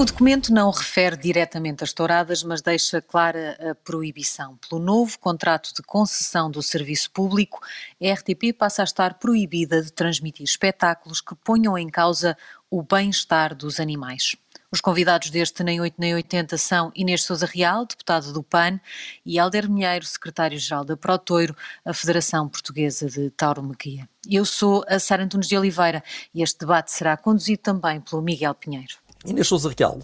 [0.00, 4.56] O documento não refere diretamente as touradas, mas deixa clara a proibição.
[4.56, 7.60] Pelo novo contrato de concessão do serviço público,
[8.02, 12.34] a RTP passa a estar proibida de transmitir espetáculos que ponham em causa
[12.70, 14.36] o bem-estar dos animais.
[14.72, 18.80] Os convidados deste Nem 8 Nem 80 são Inês Souza Real, deputada do PAN,
[19.26, 21.54] e Alder Milheiro, secretário-geral da Protoiro,
[21.84, 24.08] a Federação Portuguesa de Tauromaquia.
[24.26, 28.54] Eu sou a Sara Antunes de Oliveira e este debate será conduzido também pelo Miguel
[28.54, 28.94] Pinheiro.
[29.24, 29.98] Inês Sousa Real,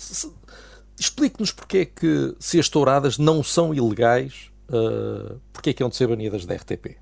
[0.99, 5.89] explique-nos porque é que, se as touradas não são ilegais, uh, porque é que hão
[5.89, 6.99] de ser banidas da RTP?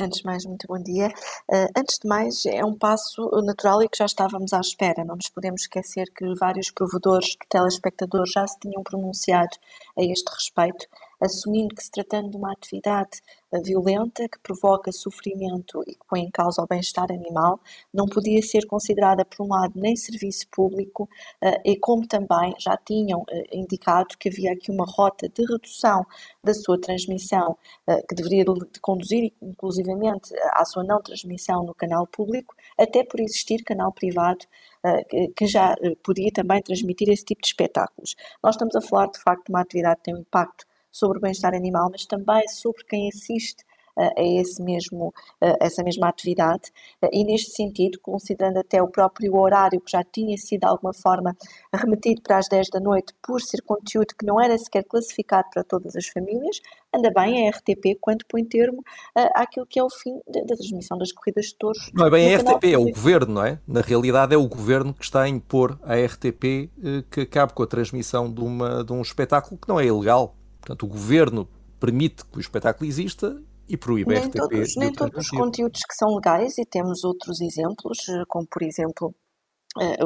[0.00, 1.08] Antes de mais, muito bom dia.
[1.48, 5.04] Uh, antes de mais, é um passo natural e que já estávamos à espera.
[5.04, 9.56] Não nos podemos esquecer que vários provedores de telespectadores já se tinham pronunciado
[9.96, 10.86] a este respeito
[11.20, 13.20] assumindo que se tratando de uma atividade
[13.52, 17.60] eh, violenta que provoca sofrimento e que põe em causa o bem-estar animal,
[17.92, 21.08] não podia ser considerada, por um lado, nem serviço público,
[21.40, 26.04] eh, e como também já tinham eh, indicado que havia aqui uma rota de redução
[26.42, 27.56] da sua transmissão,
[28.08, 28.44] que deveria
[28.80, 34.46] conduzir, inclusivamente, à sua não transmissão no canal público, até por existir canal privado
[35.36, 38.14] que já podia também transmitir esse tipo de espetáculos.
[38.42, 41.20] Nós estamos a falar, de facto, de uma atividade que tem um impacto sobre o
[41.20, 43.64] bem-estar animal, mas também sobre quem assiste
[43.96, 46.70] a esse mesmo, essa mesma atividade
[47.10, 51.34] e neste sentido, considerando até o próprio horário que já tinha sido de alguma forma
[51.72, 55.64] remetido para as 10 da noite por ser conteúdo que não era sequer classificado para
[55.64, 56.60] todas as famílias,
[56.94, 58.82] anda bem a RTP quando põe termo
[59.34, 61.90] àquilo que é o fim da, transmissão das corridas de touros.
[61.94, 63.58] Não é bem a RTP, é o Governo, não é?
[63.66, 67.62] Na realidade é o Governo que está a impor à RTP eh, que acabe com
[67.62, 70.34] a transmissão de, uma, de um espetáculo que não é ilegal.
[70.66, 71.48] Portanto, o governo
[71.78, 74.36] permite que o espetáculo exista e proíbe nem a RTP.
[74.36, 78.62] Todos, nem todos os conteúdos que são legais, e temos outros exemplos, eh, como por
[78.64, 79.14] exemplo
[79.80, 79.96] eh,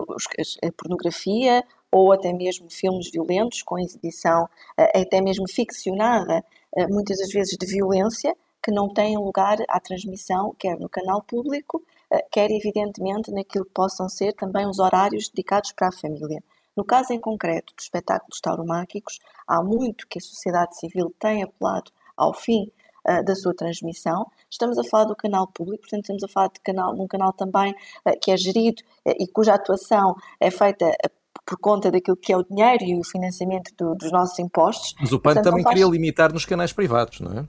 [0.69, 4.46] a pornografia ou até mesmo filmes violentos com exibição
[4.77, 6.45] eh, até mesmo ficcionada,
[6.90, 11.83] muitas das vezes de violência, que não têm lugar à transmissão, quer no canal público,
[12.30, 16.40] quer evidentemente naquilo que possam ser também os horários dedicados para a família.
[16.80, 21.91] No caso em concreto dos espetáculos tauromáquicos, há muito que a sociedade civil tem apelado
[22.17, 22.73] ao fim
[23.07, 24.24] uh, da sua transmissão.
[24.51, 27.73] Estamos a falar do canal público, portanto, estamos a falar de canal, num canal também
[28.07, 30.90] uh, que é gerido uh, e cuja atuação é feita
[31.45, 34.95] por conta daquilo que é o dinheiro e o financiamento do, dos nossos impostos.
[34.98, 35.74] Mas o PAN Portanto, também faz...
[35.74, 37.45] queria limitar nos canais privados, não é?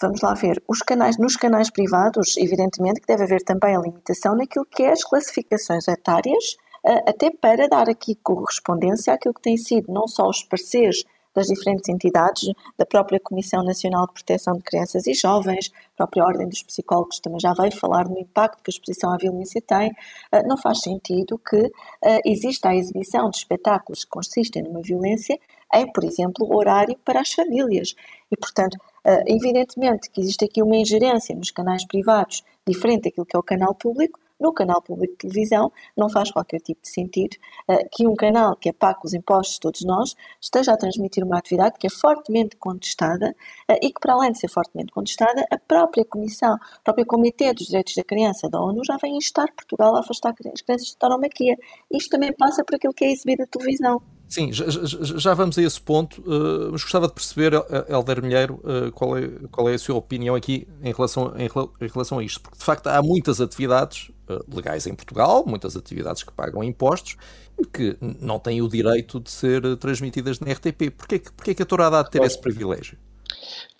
[0.00, 0.60] Vamos lá ver.
[0.66, 4.90] Os canais, nos canais privados, evidentemente que deve haver também a limitação naquilo que é
[4.90, 10.42] as classificações etárias até para dar aqui correspondência àquilo que tem sido não só os
[10.42, 11.04] pareceres
[11.34, 16.24] das diferentes entidades, da própria Comissão Nacional de Proteção de Crianças e Jovens, a própria
[16.24, 19.90] Ordem dos Psicólogos também já veio falar no impacto que a exposição à violência tem,
[20.30, 21.70] ah, não faz sentido que
[22.04, 25.38] ah, exista a exibição de espetáculos que consistem numa violência
[25.74, 27.94] em, por exemplo, horário para as famílias.
[28.30, 33.34] E, portanto, ah, evidentemente que existe aqui uma ingerência nos canais privados diferente daquilo que
[33.34, 37.36] é o canal público, no canal público de televisão, não faz qualquer tipo de sentido
[37.68, 41.24] uh, que um canal que é pago os impostos de todos nós esteja a transmitir
[41.24, 43.34] uma atividade que é fortemente contestada
[43.70, 47.54] uh, e que, para além de ser fortemente contestada, a própria Comissão, o próprio Comitê
[47.54, 50.96] dos Direitos da Criança da ONU já vem instar Portugal a afastar as crianças de
[50.96, 51.56] tauromaquia.
[51.90, 54.02] Isto também passa por aquilo que é exibido na televisão.
[54.32, 57.52] Sim, já, já, vamos a esse ponto, uh, mas gostava de perceber,
[57.86, 61.50] Helder Milheiro, uh, qual, é, qual é a sua opinião aqui em relação, em,
[61.84, 65.76] em relação a isto, porque de facto há muitas atividades uh, legais em Portugal, muitas
[65.76, 67.18] atividades que pagam impostos
[67.60, 70.90] e que não têm o direito de ser transmitidas na RTP.
[70.96, 72.96] Porquê, porquê que a Tourada há de ter esse privilégio?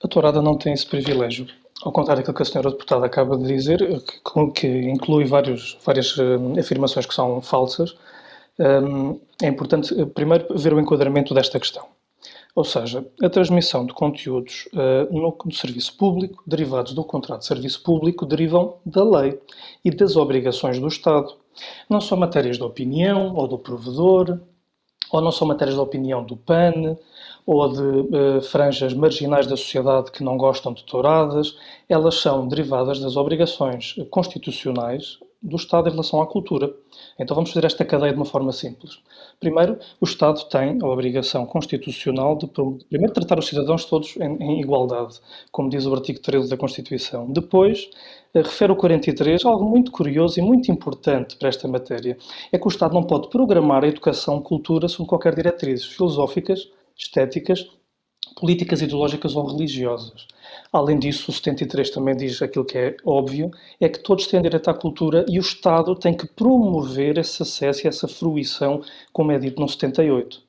[0.04, 1.46] A Tourada não tem esse privilégio.
[1.82, 6.14] Ao contrário daquilo que a senhora deputada acaba de dizer, que, que inclui vários, várias
[6.58, 7.96] afirmações que são falsas,
[9.42, 11.86] é importante eh, primeiro ver o enquadramento desta questão.
[12.54, 17.46] Ou seja, a transmissão de conteúdos uh, no, no, serviço público, derivados do contrato de
[17.46, 19.40] serviço público, derivam da lei
[19.82, 21.34] e das obrigações do Estado.
[21.88, 24.38] Não são matérias de opinião ou do provedor,
[25.10, 26.98] ou não são matérias de opinião do PAN,
[27.46, 31.56] ou de uh, franjas marginais da sociedade que não gostam de touradas.
[31.88, 36.72] Elas são derivadas das obrigações constitucionais do Estado em relação à cultura.
[37.18, 39.00] Então vamos fazer esta cadeia de uma forma simples.
[39.40, 44.60] Primeiro, o Estado tem a obrigação constitucional de, primeiro, tratar os cidadãos todos em, em
[44.60, 45.18] igualdade,
[45.50, 47.30] como diz o artigo 13 da Constituição.
[47.30, 47.90] Depois,
[48.32, 52.16] eh, refere o 43 algo muito curioso e muito importante para esta matéria.
[52.52, 57.68] É que o Estado não pode programar a educação, cultura, sob qualquer diretrizes filosóficas, estéticas
[58.34, 60.26] políticas ideológicas ou religiosas.
[60.72, 63.50] Além disso, o 73 também diz aquilo que é óbvio,
[63.80, 67.86] é que todos têm direito à cultura e o Estado tem que promover esse acesso
[67.86, 68.82] e essa fruição,
[69.12, 70.42] como é dito no 78.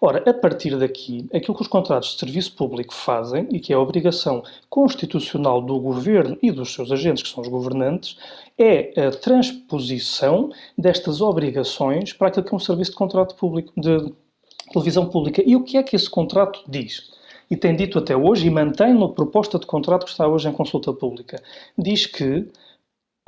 [0.00, 3.76] Ora, a partir daqui, aquilo que os contratos de serviço público fazem, e que é
[3.76, 8.16] a obrigação constitucional do governo e dos seus agentes, que são os governantes,
[8.58, 14.12] é a transposição destas obrigações para aquilo que é um serviço de contrato público, de
[14.72, 15.42] televisão pública.
[15.46, 17.10] E o que é que esse contrato diz?
[17.50, 20.52] E tem dito até hoje, e mantém na proposta de contrato que está hoje em
[20.52, 21.42] consulta pública,
[21.76, 22.46] diz que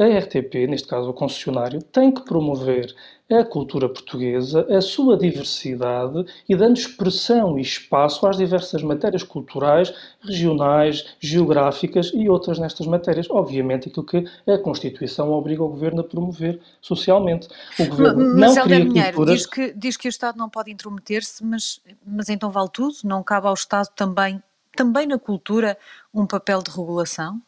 [0.03, 2.95] a RTP, neste caso o concessionário, tem que promover
[3.31, 9.93] a cultura portuguesa, a sua diversidade e dando expressão e espaço às diversas matérias culturais,
[10.23, 13.29] regionais, geográficas e outras nestas matérias.
[13.31, 17.49] Obviamente, aquilo que a Constituição obriga o Governo a promover socialmente.
[17.79, 19.35] O Governo mas, não cria Minheiro, cultura...
[19.35, 22.95] diz que, diz que o Estado não pode intrometer-se, mas, mas então vale tudo?
[23.05, 24.43] Não cabe ao Estado também,
[24.77, 25.79] também na cultura,
[26.13, 27.41] um papel de regulação?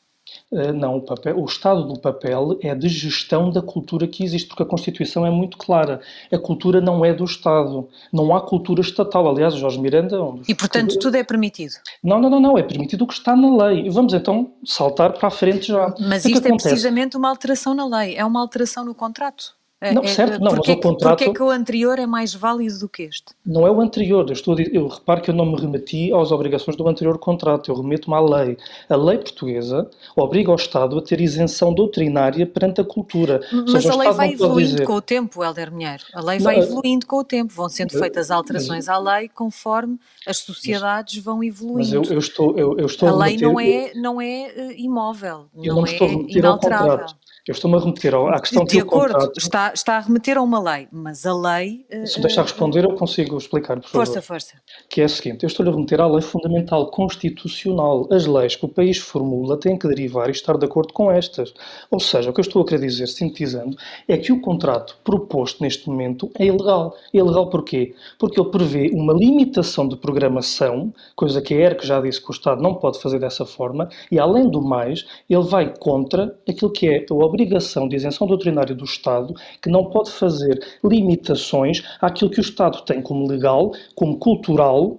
[0.52, 4.48] Eh, não, o, papel, o estado do papel é de gestão da cultura que existe,
[4.48, 6.00] porque a Constituição é muito clara.
[6.32, 7.88] A cultura não é do Estado.
[8.12, 9.28] Não há cultura estatal.
[9.28, 10.22] Aliás, Jorge Miranda.
[10.22, 11.74] Um e, portanto, tudo é permitido?
[12.02, 12.58] Não, não, não, não.
[12.58, 13.88] É permitido o que está na lei.
[13.90, 15.94] Vamos então saltar para a frente já.
[16.00, 18.16] Mas isto é precisamente uma alteração na lei.
[18.16, 19.54] É uma alteração no contrato.
[19.84, 21.18] É, não, é, certo, não, mas o contrato...
[21.18, 23.34] Porquê é que o anterior é mais válido do que este?
[23.44, 26.74] Não é o anterior, eu, estou eu reparo que eu não me remeti às obrigações
[26.74, 28.56] do anterior contrato, eu remeto-me à lei.
[28.88, 29.86] A lei portuguesa
[30.16, 33.42] obriga o Estado a ter isenção doutrinária perante a cultura.
[33.52, 34.86] Mas seja, a lei vai evoluindo dizer...
[34.86, 36.04] com o tempo, Helder Minheiro.
[36.14, 40.38] A lei vai evoluindo com o tempo, vão sendo feitas alterações à lei conforme as
[40.38, 41.98] sociedades mas, vão evoluindo.
[41.98, 44.74] Mas eu, eu estou, eu, eu estou a, a lei não é, não é eh,
[44.78, 45.98] imóvel, não, não é
[46.28, 47.06] inalterável.
[47.46, 49.36] Eu estou-me a remeter à questão de acordo, contrato...
[49.36, 51.84] está, está a remeter a uma lei, mas a lei...
[52.06, 54.06] Se me deixar responder, eu consigo explicar, por favor.
[54.06, 54.54] Força, força.
[54.88, 58.08] Que é a seguinte, eu estou-lhe a remeter à lei fundamental constitucional.
[58.10, 61.52] As leis que o país formula têm que derivar e estar de acordo com estas.
[61.90, 63.76] Ou seja, o que eu estou a querer dizer, sintetizando,
[64.08, 66.96] é que o contrato proposto neste momento é ilegal.
[67.12, 67.94] É ilegal porquê?
[68.18, 72.32] Porque ele prevê uma limitação de programação, coisa que a ERC já disse que o
[72.32, 76.88] Estado não pode fazer dessa forma, e além do mais, ele vai contra aquilo que
[76.88, 82.38] é o obrigação de isenção doutrinária do Estado, que não pode fazer limitações àquilo que
[82.38, 84.98] o Estado tem como legal, como cultural,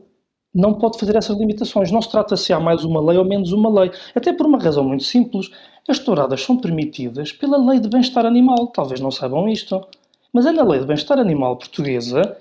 [0.53, 1.91] não pode fazer essas limitações.
[1.91, 3.91] Não se trata se há mais uma lei ou menos uma lei.
[4.13, 5.49] Até por uma razão muito simples.
[5.87, 8.67] As touradas são permitidas pela lei de bem-estar animal.
[8.67, 9.85] Talvez não saibam isto.
[10.31, 12.37] Mas é na lei de bem-estar animal portuguesa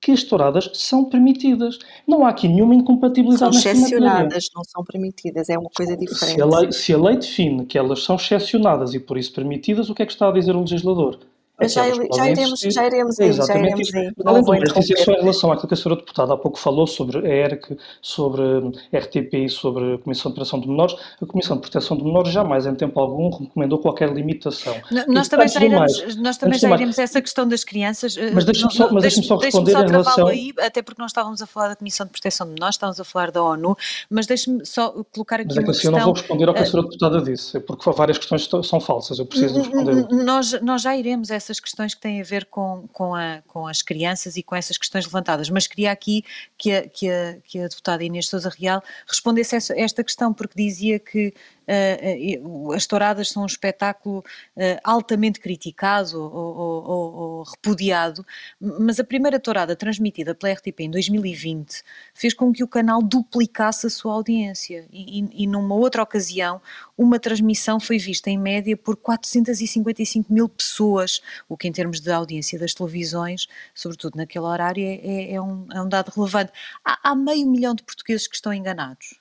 [0.00, 1.78] que as touradas são permitidas.
[2.06, 3.60] Não há aqui nenhuma incompatibilidade.
[3.60, 6.34] São excepcionadas, não são permitidas, é uma coisa diferente.
[6.36, 9.90] Se a, lei, se a lei define que elas são excepcionadas e por isso permitidas,
[9.90, 11.18] o que é que está a dizer o legislador?
[11.62, 11.86] Já, já,
[12.30, 14.12] iremos, já iremos aí, já iremos aí.
[14.26, 17.26] Além do dizer só em relação àquilo que a senhora deputada há pouco falou sobre
[17.26, 21.56] a ERC, sobre a RTP e sobre a Comissão de Proteção de Menores, a Comissão
[21.56, 24.74] de Proteção de Menores jamais em tempo algum recomendou qualquer limitação.
[25.08, 28.18] nós também já iremos, mais, nós também já iremos essa questão das crianças.
[28.18, 30.26] Eh, mas deixe-me só, mas deixe só responder deixe só em relação...
[30.26, 33.04] aí, até porque nós estávamos a falar da Comissão de Proteção de Menores, estávamos a
[33.04, 33.74] falar da ONU,
[34.10, 35.90] mas deixe-me só colocar aqui mas é uma questão...
[35.90, 38.78] eu não vou responder ao que a eh, senhora deputada disse, porque várias questões são
[38.78, 40.06] falsas, eu preciso responder.
[40.10, 43.66] Nós, nós já iremos a essas questões que têm a ver com, com, a, com
[43.66, 46.24] as crianças e com essas questões levantadas, mas queria aqui
[46.58, 50.54] que a, que a, que a deputada Inês Souza Real respondesse a esta questão, porque
[50.56, 51.32] dizia que
[51.66, 58.26] uh, as touradas são um espetáculo uh, altamente criticado ou, ou, ou, ou, repudiado,
[58.60, 61.82] mas a primeira tourada transmitida pela RTP em 2020
[62.14, 64.86] fez com que o canal duplicasse a sua audiência.
[64.92, 66.60] E, e, e numa outra ocasião
[66.96, 72.10] uma transmissão foi vista em média por 455 mil pessoas, o que em termos de
[72.10, 76.52] audiência das televisões, sobretudo naquele horário, é, é, é um, é um dado relevante.
[76.84, 79.20] Há, há meio milhão de portugueses que estão enganados.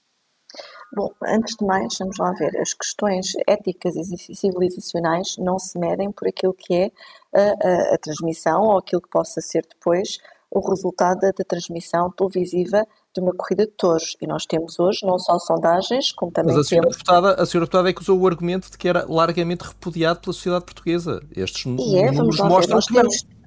[0.94, 6.12] Bom, antes de mais, vamos lá ver, as questões éticas e civilizacionais não se medem
[6.12, 6.91] por aquilo que é
[7.34, 12.10] a, a, a transmissão ou aquilo que possa ser depois o resultado da, da, transmissão
[12.12, 14.16] televisiva de uma corrida de touros.
[14.22, 16.98] E nós temos hoje não só sondagens, como também Mas a temos...
[16.98, 20.34] Deputada, a senhora deputada é que usou o argumento de que era largamente repudiado pela
[20.34, 21.24] sociedade portuguesa.
[21.36, 22.86] Estes e é, vamos lá ver, nós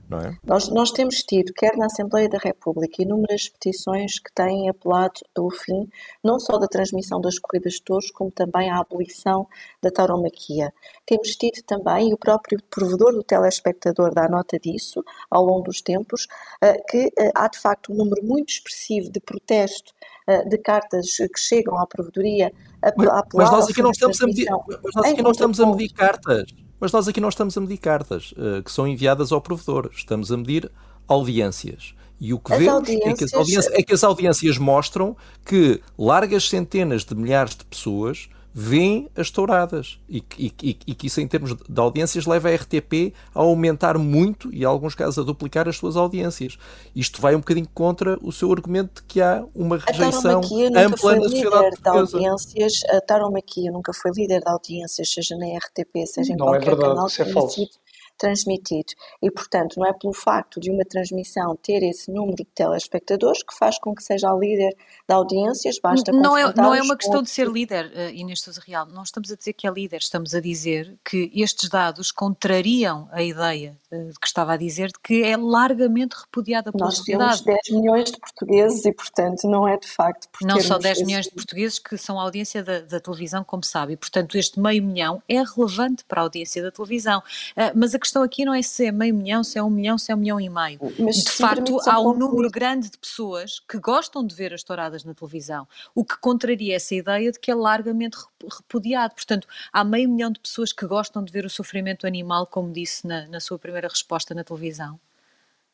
[0.09, 0.37] temos, é?
[0.43, 5.51] Nós, nós temos tido, quer na Assembleia da República, inúmeras petições que têm apelado ao
[5.51, 5.87] fim
[6.25, 9.47] não só da transmissão das corridas de touros, como também à abolição
[9.83, 10.73] da tauromaquia.
[11.05, 15.83] Temos tido também, e o próprio provedor do telespectador dá nota disso ao longo dos
[15.83, 16.27] tempos,
[16.63, 19.93] eh, que eh, há de facto um número muito expressivo de protesto
[20.27, 24.23] eh, de cartas que chegam à provedoria a, mas, a mas nós aqui não estamos
[24.23, 26.68] a medir, mas nós aqui não estamos a medir cartas.
[26.81, 30.31] Mas nós aqui não estamos a medir cartas uh, que são enviadas ao provedor, estamos
[30.31, 30.71] a medir
[31.07, 31.95] audiências.
[32.21, 33.07] E o que as vemos audiências...
[33.07, 37.65] é, que as audiências, é que as audiências mostram que largas centenas de milhares de
[37.65, 38.29] pessoas
[38.61, 40.53] veem as touradas e, e,
[40.85, 44.65] e, que isso em termos de audiências leva a RTP a aumentar muito e em
[44.65, 46.59] alguns casos a duplicar as suas audiências.
[46.93, 50.41] Isto vai um bocadinho contra o seu argumento de que há uma rejeição
[50.75, 52.17] ampla na sociedade portuguesa.
[52.17, 56.37] audiências, a Tarom aqui eu nunca fui líder de audiências, seja na RTP, seja em
[56.37, 57.07] Não qualquer é verdade, canal.
[57.07, 57.69] Isso é falso
[58.19, 58.93] transmitido.
[59.23, 63.57] E, portanto, não é pelo facto de uma transmissão ter esse número de telespectadores que
[63.57, 64.75] faz com que seja a líder
[65.09, 68.61] de audiências, basta Não é, não é uma questão de ser líder, uh, Inês Sousa
[68.67, 73.09] Real, não estamos a dizer que é líder, estamos a dizer que estes dados contrariam
[73.13, 77.31] a ideia uh, que estava a dizer de que é largamente repudiada pela Nós sociedade.
[77.31, 81.03] Nós temos 10 milhões de portugueses e, portanto, não é de facto Não só 10
[81.03, 84.61] milhões de portugueses que são a audiência da, da, televisão, como sabe, e, portanto, este
[84.61, 87.21] meio milhão é relevante para a audiência da televisão.
[87.21, 89.99] Uh, mas a questão aqui não é se é meio milhão, se é um milhão,
[89.99, 90.79] se é um milhão e meio.
[90.99, 95.05] Mas, de facto, há um número grande de pessoas que gostam de ver as touradas
[95.05, 99.15] na televisão, o que contraria essa ideia de que é largamente repudiado.
[99.15, 103.07] Portanto, há meio milhão de pessoas que gostam de ver o sofrimento animal, como disse
[103.07, 104.99] na, na sua primeira resposta na televisão.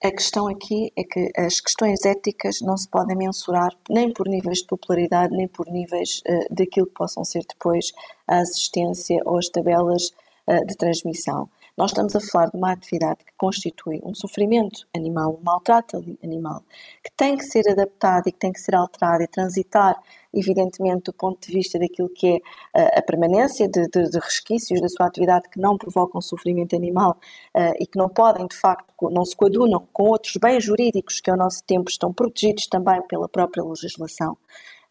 [0.03, 4.59] A questão aqui é que as questões éticas não se podem mensurar nem por níveis
[4.59, 7.93] de popularidade, nem por níveis uh, daquilo que possam ser depois
[8.27, 10.09] a assistência ou as tabelas
[10.49, 11.49] uh, de transmissão.
[11.77, 16.63] Nós estamos a falar de uma atividade que constitui um sofrimento animal, um maltrato animal,
[17.03, 20.01] que tem que ser adaptado e que tem que ser alterado e transitar,
[20.35, 22.41] evidentemente, do ponto de vista daquilo que é
[22.75, 27.19] eh, a permanência de, de, de resquícios da sua atividade que não provocam sofrimento animal
[27.55, 31.31] uh, e que não podem, de facto, não se coadunam com outros bens jurídicos que
[31.31, 34.37] ao nosso tempo estão protegidos também pela própria legislação.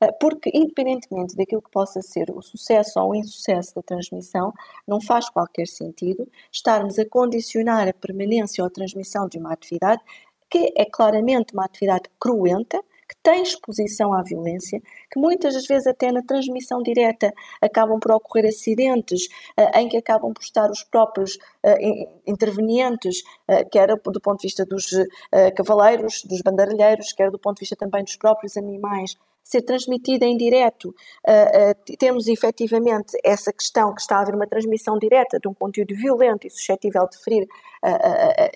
[0.04, 4.54] Eh, porque, independentemente daquilo que possa ser o sucesso ou o insucesso da transmissão,
[4.88, 10.02] não faz qualquer sentido estarmos a condicionar a permanência ou a transmissão de uma atividade
[10.50, 15.88] que é claramente uma atividade cruenta, que tem exposição à violência, que muitas das vezes
[15.88, 19.28] até na transmissão direta acabam por ocorrer acidentes
[19.58, 24.48] uh, em que acabam por estar os próprios uh, intervenientes, uh, quer do ponto de
[24.48, 24.86] vista dos
[25.56, 30.38] cavaleiros, dos banderilheiros, quer do ponto de vista também dos próprios animais, ser transmitida em
[30.38, 30.90] direto.
[31.28, 35.54] Uh, uh, temos efetivamente essa questão que está a haver uma transmissão direta de um
[35.54, 37.48] conteúdo violento e suscetível de ferir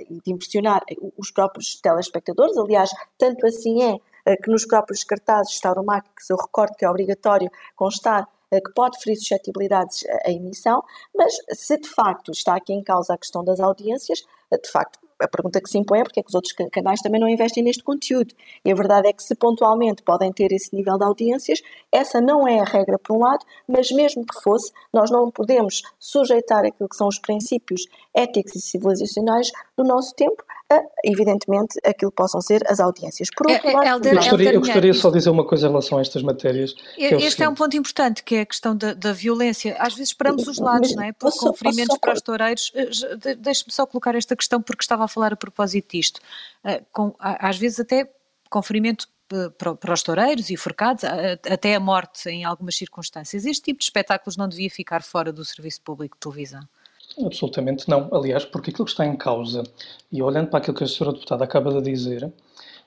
[0.07, 0.81] e uh, de impressionar
[1.17, 2.57] os próprios telespectadores.
[2.57, 3.97] Aliás, tanto assim é
[4.36, 8.74] que nos próprios cartazes está o MAC, que eu recordo que é obrigatório constar que
[8.74, 10.81] pode ferir suscetibilidades à emissão,
[11.13, 14.19] mas se de facto está aqui em causa a questão das audiências,
[14.51, 17.19] de facto a pergunta que se impõe é porque é que os outros canais também
[17.19, 18.34] não investem neste conteúdo.
[18.63, 22.48] E a verdade é que se pontualmente podem ter esse nível de audiências, essa não
[22.48, 26.89] é a regra por um lado, mas mesmo que fosse, nós não podemos sujeitar aquilo
[26.89, 32.41] que são os princípios éticos e civilizacionais do nosso tempo a, evidentemente, aquilo que possam
[32.41, 33.29] ser as audiências.
[33.36, 35.67] Por outro é, é lado, Elder, eu gostaria, eu gostaria só de dizer uma coisa
[35.67, 36.75] em relação a estas matérias.
[36.97, 39.75] É este é um ponto importante, que é a questão da, da violência.
[39.79, 41.13] Às vezes esperamos os lados, não é?
[41.13, 42.71] Por conferimentos para os toureiros.
[42.75, 46.19] Eh, deixe-me só colocar esta questão, porque estava a falar a propósito disto.
[46.63, 48.09] Eh, com, às vezes até
[48.50, 53.45] conferimento eh, para os toureiros e forcados, até a morte em algumas circunstâncias.
[53.45, 56.67] Este tipo de espetáculos não devia ficar fora do serviço público de televisão?
[57.25, 58.09] Absolutamente não.
[58.12, 59.63] Aliás, porque aquilo que está em causa,
[60.12, 62.31] e olhando para aquilo que a senhora deputada acaba de dizer,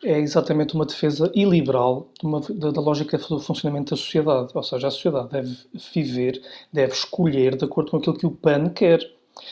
[0.04, 4.50] é exatamente uma defesa iliberal de uma, da, da, lógica do funcionamento da sociedade.
[4.54, 5.56] Ou seja, a sociedade deve
[5.92, 9.00] viver, deve escolher de acordo com aquilo que o PAN quer.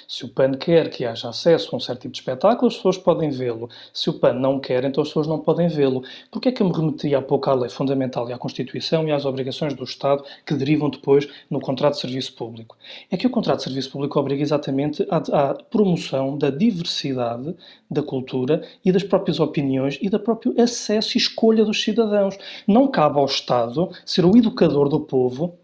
[0.06, 2.98] Se o PAN quer que haja acesso a um certo tipo de espetáculo, as pessoas
[2.98, 3.68] podem vê-lo.
[3.92, 6.02] Se o PAN não quer, então as pessoas não podem vê-lo.
[6.30, 9.12] Porquê é que eu me remeti há pouco à lei fundamental e à Constituição e
[9.12, 12.76] às obrigações do Estado que derivam depois no contrato de serviço público?
[13.10, 17.54] É que o contrato de serviço público obriga exatamente à, à promoção da diversidade
[17.90, 22.36] da cultura e das próprias opiniões e do próprio acesso e escolha dos cidadãos.
[22.66, 25.58] Não cabe ao Estado ser o educador do povo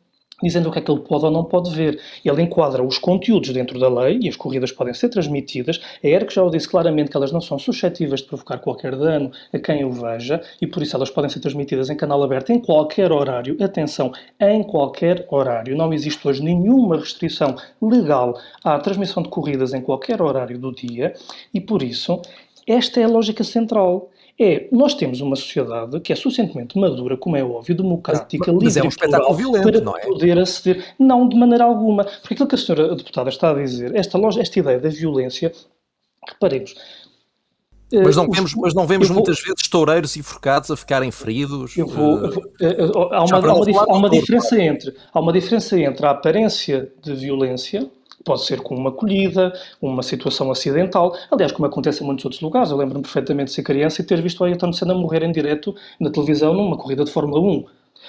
[0.45, 1.99] dizendo o que é que ele pode ou não pode ver.
[2.25, 5.81] Ele enquadra os conteúdos dentro da lei e as corridas podem ser transmitidas.
[6.03, 9.31] A ERC já o disse claramente que elas não são suscetíveis de provocar qualquer dano
[9.53, 12.61] a quem o veja e por isso elas podem ser transmitidas em canal aberto em
[12.61, 13.57] qualquer horário.
[13.61, 15.77] Atenção, em qualquer horário.
[15.77, 21.15] Não existe hoje nenhuma restrição legal à transmissão de corridas em qualquer horário do dia
[21.53, 22.21] e por isso
[22.67, 27.37] esta é a lógica central é, nós temos uma sociedade que é suficientemente madura, como
[27.37, 30.00] é óbvio, democrática, mas, mas livre é um espetáculo violento, para não é?
[30.00, 30.85] poder aceder.
[30.99, 32.05] Não, de maneira alguma.
[32.05, 35.53] Porque aquilo que a senhora deputada está a dizer, esta, loja, esta ideia da violência,
[36.29, 36.75] reparemos,
[37.93, 41.76] eh, mas não vemos, mas não vemos vou, muitas vezes toureiros enforcados a ficarem feridos.
[41.76, 45.21] Eu vou, eu vou, eh, eh, há uma, há uma, há uma diferença entre, há
[45.21, 47.88] uma diferença entre a aparência de violência
[48.25, 52.71] Pode ser com uma colhida, uma situação acidental, aliás, como acontece em muitos outros lugares.
[52.71, 55.75] Eu lembro-me perfeitamente de ser criança e ter visto o Ayrton Senna morrer em direto
[56.00, 57.64] na televisão numa corrida de Fórmula 1.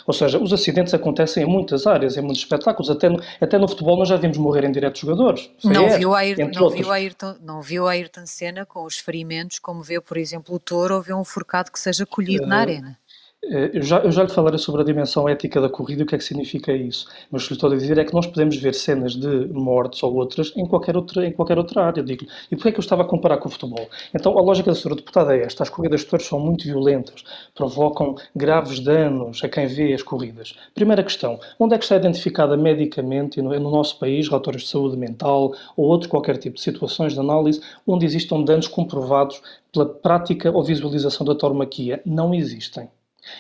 [0.06, 2.90] Ou seja, os acidentes acontecem em muitas áreas, em muitos espetáculos.
[2.90, 5.50] Até no, até no futebol nós já vimos morrer em direto jogadores.
[5.64, 10.00] Não, viu Ayrton, não, viu Ayrton, não viu Ayrton Senna com os ferimentos, como vê,
[10.02, 12.98] por exemplo, o touro ou vê um forcado que seja colhido uh, na arena.
[13.48, 16.08] Eh, eu já, eu já lhe falarei sobre a dimensão ética da corrida e o
[16.08, 17.08] que é que significa isso.
[17.30, 20.02] Mas o que lhe estou a dizer é que nós podemos ver cenas de mortes
[20.02, 22.82] ou outras em qualquer outra, em qualquer outra área, digo E porquê é que eu
[22.84, 23.88] estava a comparar com o futebol?
[24.14, 25.62] Então, a lógica da senhora deputada é esta.
[25.64, 27.24] As corridas de touros são muito violentas,
[27.54, 30.56] provocam graves danos a quem vê as corridas.
[30.74, 34.98] Primeira questão, onde é que está identificada medicamente no, no nosso país relatórios de saúde
[34.98, 40.52] mental ou outro qualquer tipo de situações de análise onde existam danos comprovados pela prática
[40.52, 42.02] ou visualização da tauromaquia?
[42.06, 42.90] Não existem.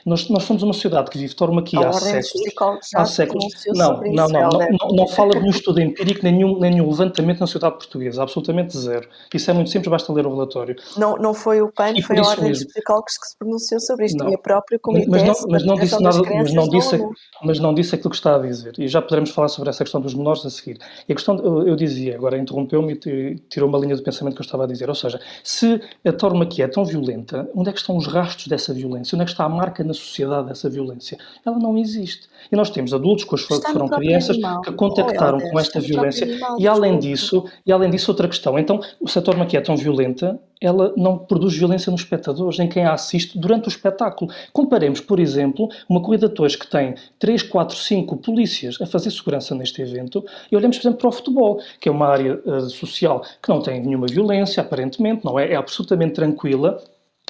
[0.05, 2.89] Nós, nós somos uma sociedade que vive aqui há séculos.
[2.95, 3.45] Há séculos.
[3.67, 7.77] Não, não, não, não, não, fala de um estudo empírico, nenhum, nenhum levantamento na sociedade
[7.77, 9.07] portuguesa, absolutamente zero.
[9.33, 10.75] Isso é muito simples, basta ler o relatório.
[10.97, 14.17] Não, não foi o PAN, foi a Ordem dos Psicólogos que se pronunciou sobre isto,
[14.17, 14.29] não.
[14.29, 16.99] e a própria Comitê mas não, mas não disse nada, mas não disse,
[17.43, 18.73] mas não disse aquilo que está a dizer.
[18.77, 20.79] E já poderemos falar sobre essa questão dos menores a seguir.
[21.07, 24.45] E a questão, eu, dizia, agora interrompeu-me e tirou uma linha de pensamento que eu
[24.45, 24.89] estava a dizer.
[24.89, 28.73] Ou seja, se a aqui é tão violenta, onde é que estão os rastros dessa
[28.73, 29.15] violência?
[29.15, 31.17] Onde é que está a marca na sociedade dessa violência?
[31.45, 32.27] Ela não existe.
[32.51, 34.61] E nós temos adultos que foram crianças animal.
[34.61, 36.27] que contactaram oh, com esta violência.
[36.59, 38.57] E além disso, e além disso, outra questão.
[38.59, 42.67] Então, se a torna que é tão violenta, ela não produz violência nos espectadores, em
[42.67, 44.31] quem a assiste durante o espetáculo.
[44.53, 49.55] Comparemos, por exemplo, uma corrida de que tem 3, 4, 5 polícias a fazer segurança
[49.55, 53.23] neste evento e olhamos, por exemplo, para o futebol, que é uma área uh, social
[53.41, 55.51] que não tem nenhuma violência, aparentemente, não é?
[55.51, 56.81] É absolutamente tranquila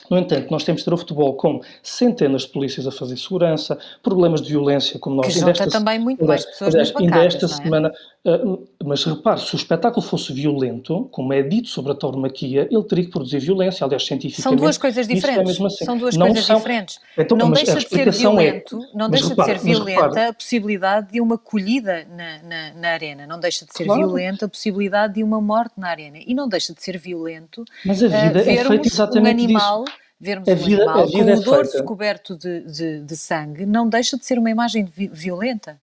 [0.09, 3.77] no entanto, nós temos de ter o futebol com centenas de polícias a fazer segurança,
[4.03, 5.27] problemas de violência, como nós...
[5.27, 7.49] Que junta também muito mais pessoas nas bancadas, ainda esta é?
[7.49, 7.93] semana,
[8.25, 12.83] uh, Mas repare, se o espetáculo fosse violento, como é dito sobre a tauromaquia, ele
[12.83, 14.41] teria que produzir violência, aliás, cientificamente...
[14.41, 15.59] São duas coisas é diferentes.
[15.59, 15.85] É assim.
[15.85, 16.57] São duas não coisas são...
[16.57, 16.99] diferentes.
[17.17, 18.97] Então, não deixa de ser é- violento, é...
[18.97, 20.27] não deixa repare, de ser violenta repare...
[20.27, 24.01] a possibilidade de uma colhida na, na, na, arena, não deixa de ser claro.
[24.01, 28.01] violenta a possibilidade de uma morte na arena, e não deixa de ser violento mas
[28.03, 29.83] a vida uh, é feita exatamente um animal...
[29.83, 33.87] Disso vermos a um vida, animal com o dorso coberto de, de, de, sangue, não
[33.87, 35.79] deixa de ser uma imagem violenta.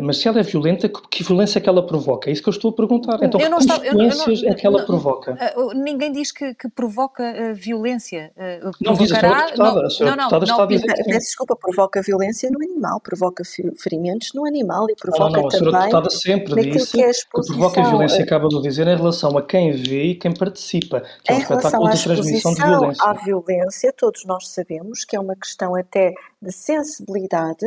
[0.00, 2.30] Mas se ela é violenta, que violência é que ela provoca?
[2.30, 3.18] É isso que eu estou a perguntar.
[3.22, 5.38] Então, eu que consequências é que ela provoca?
[5.56, 8.32] Uh, ninguém diz que, que provoca uh, violência.
[8.36, 9.86] Uh, não diz a senhora deputada.
[9.86, 13.42] A senhora não, não, está a dizer Peço desculpa, provoca violência no animal, provoca
[13.78, 17.46] ferimentos no animal e provoca não, não, a senhora deputada sempre disse que, é que
[17.46, 21.36] provoca violência, acaba de dizer, em relação a quem vê e quem participa, que é
[21.36, 23.04] um espetáculo de transmissão de violência.
[23.04, 27.66] à violência, todos nós sabemos que é uma questão até de sensibilidade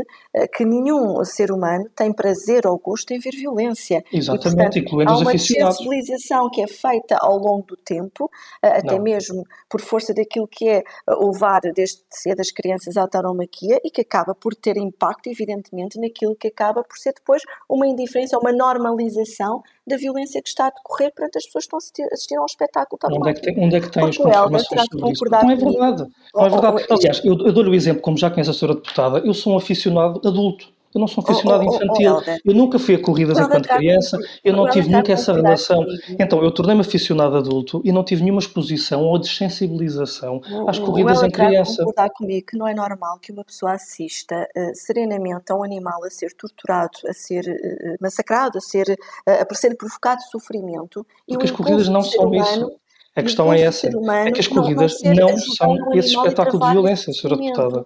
[0.53, 4.03] que nenhum ser humano tem prazer ou gosto em ver violência.
[4.11, 5.11] Exatamente, e, portanto, incluindo.
[5.11, 8.29] Há uma sensibilização que é feita ao longo do tempo,
[8.61, 9.03] eh, até Não.
[9.03, 10.83] mesmo por força daquilo que é eh,
[11.17, 15.99] o levar desde cedo as crianças à tauromaquia e que acaba por ter impacto, evidentemente,
[15.99, 20.69] naquilo que acaba por ser depois uma indiferença, uma normalização da violência que está a
[20.69, 23.75] decorrer perante as pessoas que estão a assistir ao espetáculo onde é, que tem, onde
[23.75, 25.25] é que tem as confirmações sobre isso?
[25.25, 26.05] Não é verdade.
[26.33, 26.85] Não é verdade.
[26.89, 29.57] Aliás, eu, eu dou-lhe o exemplo, como já conheço a senhora deputada, eu sou um
[29.57, 30.71] aficionado adulto.
[30.93, 32.15] Eu não sou um aficionado oh, oh, oh infantil.
[32.15, 34.17] Oh, eu nunca fui a corridas enquanto criança.
[34.43, 35.85] Eu não tive nunca essa relação.
[36.19, 41.29] Então, eu tornei-me aficionado adulto e não tive nenhuma exposição ou desensibilização às corridas em
[41.29, 41.77] criança.
[41.77, 46.03] concordar comigo que não é normal que uma pessoa assista uh, serenamente a um animal
[46.03, 51.05] a ser torturado, a ser uh, massacrado, a ser, uh, a ser provocado sofrimento.
[51.27, 52.71] Porque as corridas não são isso.
[53.15, 53.87] A questão é essa.
[54.25, 57.85] É que as corridas não, não são esse espetáculo de violência, senhora deputada.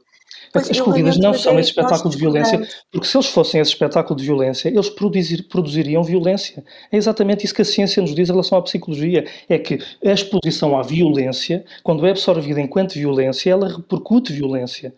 [0.51, 4.17] Pois as corridas não são esse espetáculo de violência, porque se eles fossem esse espetáculo
[4.17, 6.63] de violência, eles produzir, produziriam violência.
[6.91, 9.25] É exatamente isso que a ciência nos diz em relação à psicologia.
[9.49, 14.93] É que a exposição à violência, quando é absorvida enquanto violência, ela repercute violência.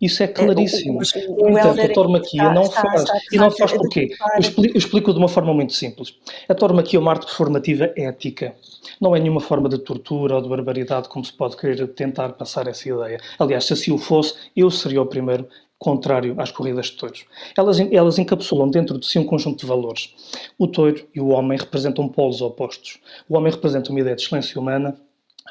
[0.00, 1.00] Isso é, é claríssimo.
[1.28, 3.04] No entanto, a tormaquia não faz.
[3.30, 4.10] e não faz porquê?
[4.34, 6.14] Eu explico, eu explico de uma forma muito simples.
[6.48, 8.54] A tormaquia é uma arte performativa ética.
[9.00, 12.66] Não é nenhuma forma de tortura ou de barbaridade como se pode querer tentar passar
[12.66, 13.20] essa ideia.
[13.38, 15.46] Aliás, se assim o fosse, eu seria o primeiro
[15.78, 17.24] contrário às corridas de touros.
[17.56, 20.14] Elas, elas encapsulam dentro de si um conjunto de valores.
[20.58, 22.98] O touro e o homem representam polos opostos.
[23.28, 24.96] O homem representa uma ideia de excelência humana,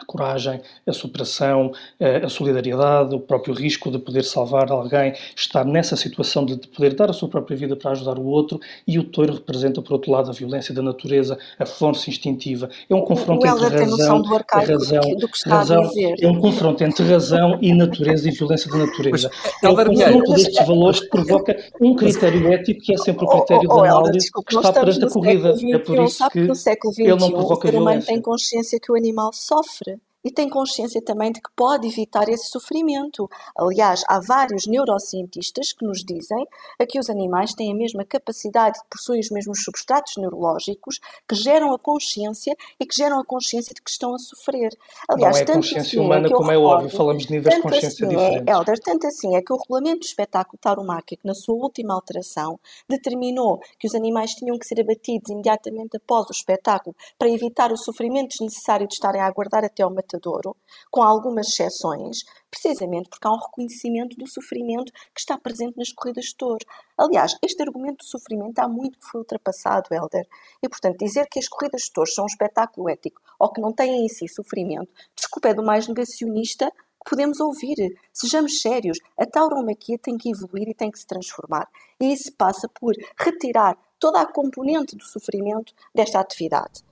[0.02, 5.96] a coragem, a superação, a solidariedade, o próprio risco de poder salvar alguém, estar nessa
[5.96, 9.34] situação de poder dar a sua própria vida para ajudar o outro, e o touro
[9.34, 12.70] representa, por outro lado, a violência da natureza, a força instintiva.
[12.90, 17.74] É um confronto entre razão, razão, do que razão é um confronto entre razão e
[17.74, 19.30] natureza e violência da natureza.
[19.62, 23.28] Mas, é o confronto destes valores que provoca um critério ético que é sempre o
[23.28, 25.56] critério oh, oh, da análise que está perante a corrida.
[25.72, 27.68] É por isso que ele não provoca.
[27.68, 29.88] O ser humano tem consciência que o animal sofre
[30.24, 33.30] e tem consciência também de que pode evitar esse sofrimento.
[33.58, 36.46] Aliás, há vários neurocientistas que nos dizem
[36.90, 41.80] que os animais têm a mesma capacidade, possuem os mesmos substratos neurológicos que geram a
[41.80, 44.72] consciência e que geram a consciência de que estão a sofrer.
[45.08, 47.62] Aliás, Não é a consciência assim humana, é como é óbvio, falamos de níveis de
[47.62, 48.48] consciência assim diferentes.
[48.48, 52.60] É, Elder, tanto assim é que o regulamento do espetáculo tauromáquico, na sua última alteração,
[52.90, 57.78] determinou que os animais tinham que ser abatidos imediatamente após o espetáculo para evitar o
[57.78, 60.56] sofrimento desnecessário de estarem a aguardar até ao matadouro,
[60.89, 66.26] com algumas exceções, precisamente porque há um reconhecimento do sofrimento que está presente nas corridas
[66.26, 66.65] de touro.
[66.98, 70.28] Aliás, este argumento do sofrimento há muito que foi ultrapassado, Helder.
[70.63, 73.72] E, portanto, dizer que as corridas de touros são um espetáculo ético ou que não
[73.72, 77.98] têm em si sofrimento, desculpa, é do mais negacionista que podemos ouvir.
[78.12, 81.67] Sejamos sérios, a tauromaquia tem que evoluir e tem que se transformar.
[82.00, 86.88] E isso passa por retirar toda a componente do sofrimento desta atividade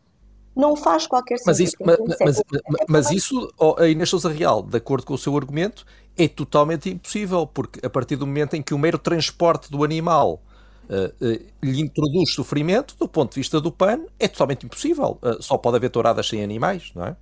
[0.58, 1.48] não faz qualquer sentido.
[1.48, 5.14] Mas isso, mas, mas, mas, mas isso oh, a Inês Sousa Real, de acordo com
[5.14, 5.86] o seu argumento,
[6.18, 10.42] é totalmente impossível, porque a partir do momento em que o mero transporte do animal
[10.90, 15.20] uh, uh, lhe introduz sofrimento, do ponto de vista do PAN, é totalmente impossível.
[15.22, 17.16] Uh, só pode haver touradas sem animais, não é?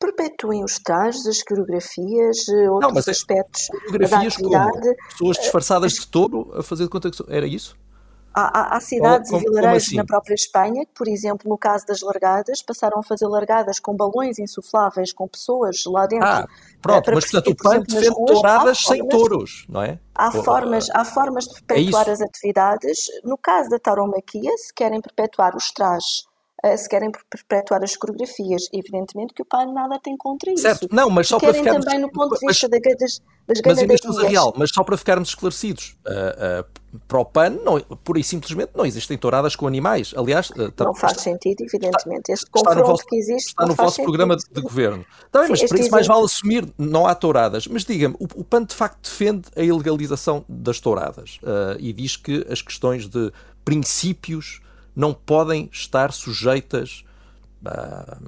[0.00, 4.80] Perpetuem os trajes, as coreografias, outros não, mas é aspectos coreografias da atividade.
[4.80, 5.08] Como?
[5.10, 7.24] Pessoas disfarçadas de touro a fazer de conta que...
[7.28, 7.76] Era isso?
[8.36, 9.96] Há, há, cidades como, e vilarejos assim?
[9.96, 13.94] na própria Espanha que, por exemplo, no caso das largadas, passaram a fazer largadas com
[13.94, 16.26] balões insufláveis, com pessoas lá dentro.
[16.26, 16.44] Ah,
[16.82, 20.00] pronto, mas portanto o PAN defende touradas sem touros, não é?
[20.16, 23.06] Há formas, há formas de é perpetuar é as atividades.
[23.22, 26.24] No caso da tauromaquia, se querem perpetuar os trajes
[26.76, 28.68] se querem perpetuar as coreografias.
[28.72, 30.62] Evidentemente que o PAN nada tem contra isso.
[30.62, 31.84] Certo, não, mas só para ficarmos...
[31.84, 33.20] também no ponto de vista mas, da, das,
[33.62, 38.18] das mas, real, mas só para ficarmos esclarecidos, uh, uh, para o PAN, não, pura
[38.18, 40.14] e simplesmente, não existem touradas com animais.
[40.16, 42.32] Aliás, uh, não faz está, sentido, evidentemente.
[42.32, 45.04] Este confronto vosso, que existe está no vosso programa de, de governo.
[45.26, 47.66] Está bem, mas para isso mais vale assumir, não há touradas.
[47.66, 51.38] Mas diga-me, o, o, PAN de facto defende a ilegalização das touradas
[51.78, 53.30] e diz que as questões de
[53.64, 54.60] princípios
[54.94, 57.04] não podem estar sujeitas
[57.66, 58.18] a,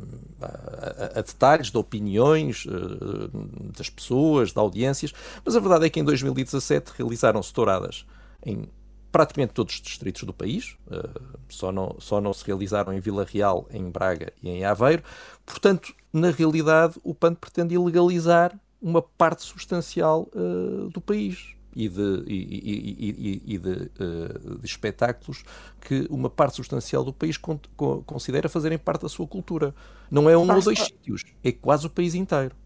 [0.40, 3.30] a, a, detalhes de opiniões uh,
[3.76, 5.12] das pessoas, de audiências,
[5.44, 8.06] mas a verdade é que em 2017 realizaram-se touradas
[8.44, 8.68] em
[9.12, 13.24] praticamente todos os distritos do país, uh, só, não, só não se realizaram em Vila
[13.24, 15.02] Real, em Braga e em Aveiro.
[15.44, 22.24] Portanto, na realidade, o PAN pretende ilegalizar uma parte substancial uh, do país e de,
[22.26, 25.44] e, e, e de, uh, de, espetáculos
[25.78, 27.60] que uma parte substancial do país con
[28.06, 29.74] considera fazerem parte da sua cultura.
[30.10, 30.56] Não é um Basta...
[30.56, 32.56] ou dois sítios, é quase o país inteiro.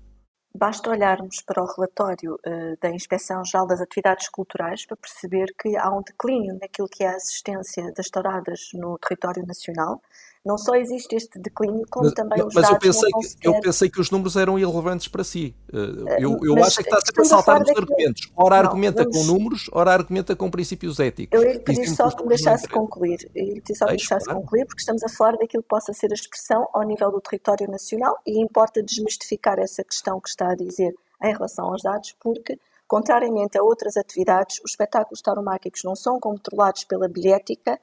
[0.55, 5.77] Basta olharmos para o relatório uh, da Inspeção Geral das Atividades Culturais para perceber que
[5.77, 10.01] há um declínio naquilo que é a assistência das touradas no território nacional
[10.45, 13.61] não só existe este declínio, como mas, também os mas dados eu pensei, que, eu
[13.61, 15.55] pensei que os números eram irrelevantes para si.
[15.73, 18.33] Eh, eu, eu acho que está sempre a saltar nos argumentos.
[18.35, 19.19] Ora não, argumenta vamos...
[19.19, 21.39] com números, ora argumenta com princípios éticos.
[21.39, 23.31] Eu ia pedir só que me deixasse concluir.
[23.35, 24.41] Eu só que me deixasse claro.
[24.41, 27.71] concluir, porque estamos a falar daquilo que possa ser a expressão ao nível do território
[27.71, 32.59] nacional e importa desmistificar essa questão que está a dizer em relação aos dados, porque
[32.89, 37.79] contrariamente a outras atividades, os espetáculos tauromáquicos não são controlados pela bilhética,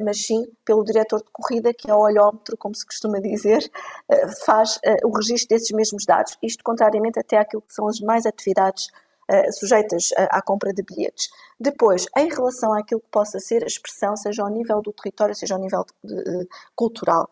[0.00, 3.70] mas sim pelo diretor de corrida, que é o olhómetro, como se costuma dizer,
[4.10, 6.36] ah, faz ah, o registro desses mesmos dados.
[6.42, 8.88] Isto contrariamente até àquilo que são as demais atividades
[9.58, 11.28] sujeitas à compra de bilhetes.
[11.60, 15.54] Depois, em relação àquilo que possa ser a expressão, seja ao nível do território, seja
[15.54, 15.84] ao nível
[16.74, 17.28] cultural,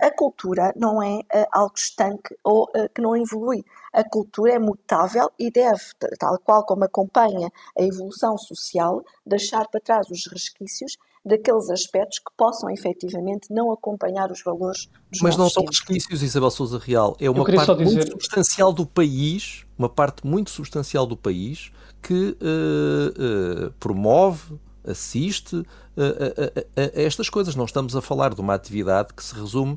[0.00, 1.20] a cultura não é
[1.52, 3.64] algo estanque ou que não evolui.
[3.92, 5.84] A cultura é mutável e deve,
[6.18, 10.96] tal qual como acompanha a evolução social, deixar para trás os resquícios
[11.28, 16.50] daqueles aspectos que possam efetivamente não acompanhar os valores dos Mas não são resquícios, Isabel
[16.50, 17.16] Souza Real.
[17.20, 17.96] É uma parte dizer...
[17.96, 21.70] muito substancial do país, uma parte muito substancial do país
[22.02, 25.64] que uh, uh, promove, assiste uh,
[25.96, 27.54] a, a, a, estas coisas.
[27.54, 29.76] Não estamos a falar de uma atividade que se resume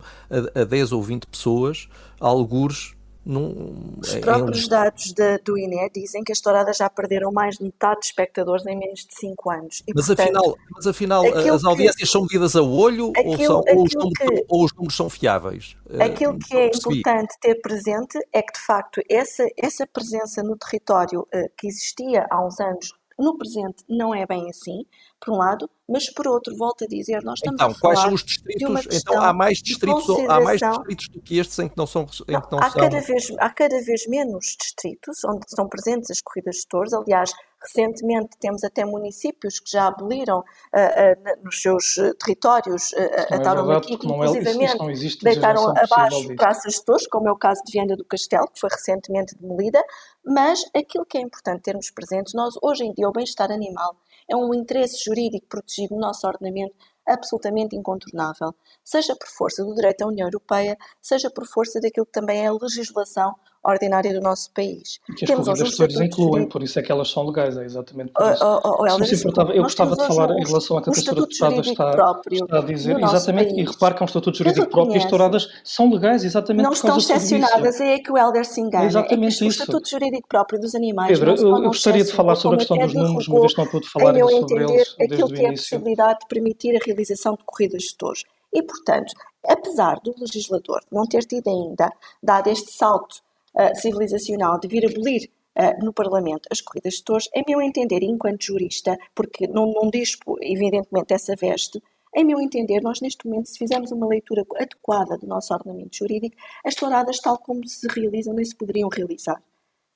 [0.56, 6.24] a, a 10 ou 20 pessoas, algures Num, Os próprios dados da, do INE dizem
[6.24, 9.84] que as touradas já perderam mais de metade de espectadores em menos de 5 anos.
[9.88, 13.38] E, mas, portanto, afinal, mas afinal, as audiências que, são medidas a olho aquilo, ou,
[13.38, 15.78] são, ou, os números, que, ou, os números, são fiáveis?
[16.00, 21.22] Aquilo que é importante ter presente é que, de facto, essa, essa presença no território
[21.22, 24.86] uh, que existia há uns anos, no presente, não é bem assim
[25.20, 28.00] por um lado, mas por outro, volto a dizer, nós estamos então, a falar quais
[28.00, 29.02] são os distritos?
[29.02, 32.32] Então há mais distritos, há mais distritos do que estes em que não são, em
[32.32, 32.82] não, que não há são...
[32.82, 36.94] Cada vez, há cada vez menos distritos onde estão presentes as corridas de touros.
[36.94, 43.40] Aliás, recentemente temos até municípios que já aboliram uh, uh, nos seus territórios uh, a
[43.40, 47.96] tauromaquia, que inclusivamente é, deitaram abaixo praças de touros, como é o caso de Viana
[47.96, 49.84] do Castelo, que foi recentemente demolida,
[50.26, 53.96] mas aquilo que é importante termos presentes, nós hoje em dia o bem-estar animal
[54.30, 56.76] é um interesse jurídico protegido no nosso ordenamento
[57.08, 62.12] absolutamente incontornável, seja por força do direito da União Europeia, seja por força daquilo que
[62.12, 65.00] também é a legislação ordinária do nosso país.
[65.10, 67.64] E que as Temos corridas todas incluem, por isso é que elas são legais, é
[67.64, 68.44] exatamente por isso.
[68.44, 71.62] Oh, oh, oh, importava, eu gostava de falar em relação à que a Câmara Deputada
[71.62, 75.06] está, está a dizer, exatamente, e repare que é um estatuto jurídico próprio e as
[75.06, 78.86] touradas são legais exatamente não por causa estão excepcionadas, é que o Helder se engana.
[78.86, 79.46] É exatamente é isso.
[79.46, 82.78] O estatuto jurídico próprio dos animais Pedro, eu, eu gostaria de falar sobre a questão
[82.78, 85.52] dos números, uma vez que não pude falar sobre eles desde aquilo que é a
[85.52, 88.24] possibilidade de permitir a realização de corridas de touros.
[88.54, 89.14] E, portanto,
[89.48, 93.22] apesar do legislador não ter tido ainda dado este salto
[93.56, 98.04] uh, civilizacional de vir abolir uh, no Parlamento as corridas de touros, em meu entender,
[98.04, 101.82] enquanto jurista, porque não, não dispo, evidentemente, essa veste,
[102.14, 106.36] em meu entender, nós neste momento, se fizermos uma leitura adequada do nosso ordenamento jurídico,
[106.66, 109.42] as touradas, tal como se realizam, nem se poderiam realizar.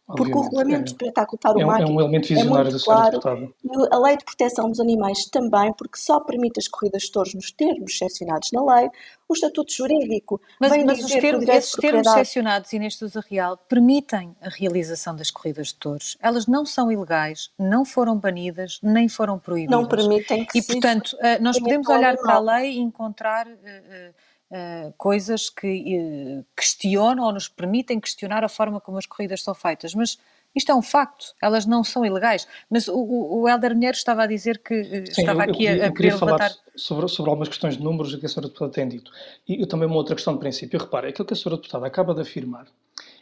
[0.07, 0.83] Porque Obviamente, o regulamento é.
[0.83, 4.17] de espetáculo taromáquico é, um, é um elemento visionário é muito claro, e a lei
[4.17, 8.49] de proteção dos animais também, porque só permite as corridas de touros nos termos excepcionados
[8.53, 8.89] na lei,
[9.27, 14.35] o estatuto jurídico mas, vem mas dizer termos, esses termos excepcionados, Inês Sousa Real, permitem
[14.41, 16.15] a realização das corridas de touros.
[16.21, 19.75] Elas não são ilegais, não foram banidas, nem foram proibidas.
[19.75, 23.47] Não permitem que E, portanto, eh, nós podemos olhar para a lei e encontrar...
[23.47, 24.13] Uh, uh,
[24.51, 29.53] uh, coisas que uh, questionam ou nos permitem questionar a forma como as corridas são
[29.53, 30.17] feitas, mas
[30.55, 32.47] isto é um facto, elas não são ilegais.
[32.69, 35.83] Mas o, o Helder Minheiro estava a dizer que uh, Sim, estava eu, aqui eu,
[35.83, 36.51] a, a querer levantar...
[36.75, 39.11] sobre, sobre algumas questões de números que a senhora deputada tem dito.
[39.47, 40.79] E eu, também uma outra questão de princípio.
[40.79, 42.67] Repare, aquilo que a senhora deputada acaba de afirmar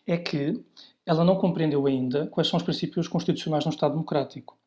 [0.05, 0.63] é que
[1.05, 4.57] ela não compreendeu ainda quais são os princípios constitucionais de um Estado democrático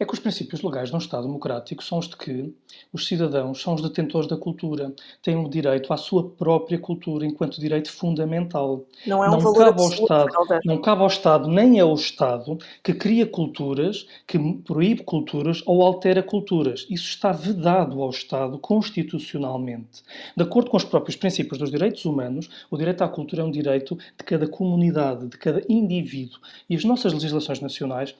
[0.00, 2.54] é que os princípios legais de um Estado democrático são os de que
[2.92, 7.60] os cidadãos são os detentores da cultura, têm o direito à sua própria cultura enquanto
[7.60, 8.84] direito fundamental.
[9.06, 10.32] Não é um não valor cabe ao Estado,
[10.64, 15.82] Não cabe ao Estado, nem é o Estado, que cria culturas, que proíbe culturas ou
[15.82, 16.86] altera culturas.
[16.88, 20.02] Isso está vedado ao Estado constitucionalmente.
[20.36, 23.50] De acordo com os próprios princípios dos direitos humanos, o direito à cultura é um
[23.50, 26.38] direito de cada comunidade, de cada indivíduo.
[26.70, 28.14] E as nossas legislações nacionais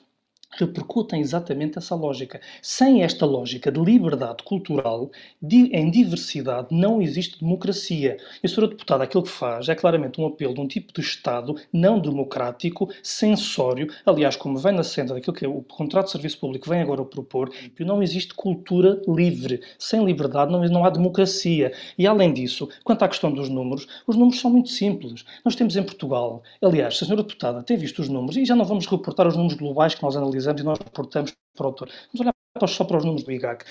[0.50, 2.40] repercutem exatamente essa lógica.
[2.62, 5.10] Sem esta lógica de liberdade cultural,
[5.42, 8.16] em diversidade, não existe democracia.
[8.42, 11.00] E a senhora deputada aquilo que faz é claramente um apelo de um tipo de
[11.00, 16.12] Estado não democrático, censório, aliás, como vem na senda daquilo que é o contrato de
[16.12, 19.60] serviço público vem agora propor, que não existe cultura livre.
[19.78, 21.72] Sem liberdade não, não há democracia.
[21.96, 25.24] E além disso, quanto à questão dos números, os números são muito simples.
[25.44, 28.64] Nós temos em Portugal, aliás, a senhora deputada tem visto os números, e já não
[28.64, 31.88] vamos reportar os números globais que nós analisamos analisamos e nós reportamos para o autor.
[32.12, 33.64] Vamos olhar só para os números do IGAC.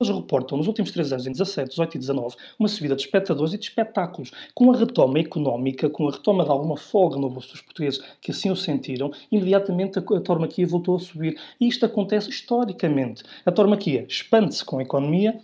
[0.00, 3.54] Eles reportam nos últimos três anos, em 17, 18 e 19, uma subida de espectadores
[3.54, 4.32] e de espetáculos.
[4.52, 8.32] Com a retoma económica, com a retoma de alguma folga no bolso dos portugueses que
[8.32, 11.38] assim o sentiram, imediatamente a, a tormaquia voltou a subir.
[11.60, 13.22] E isto acontece historicamente.
[13.46, 15.40] A tormaquia expande-se com a economia,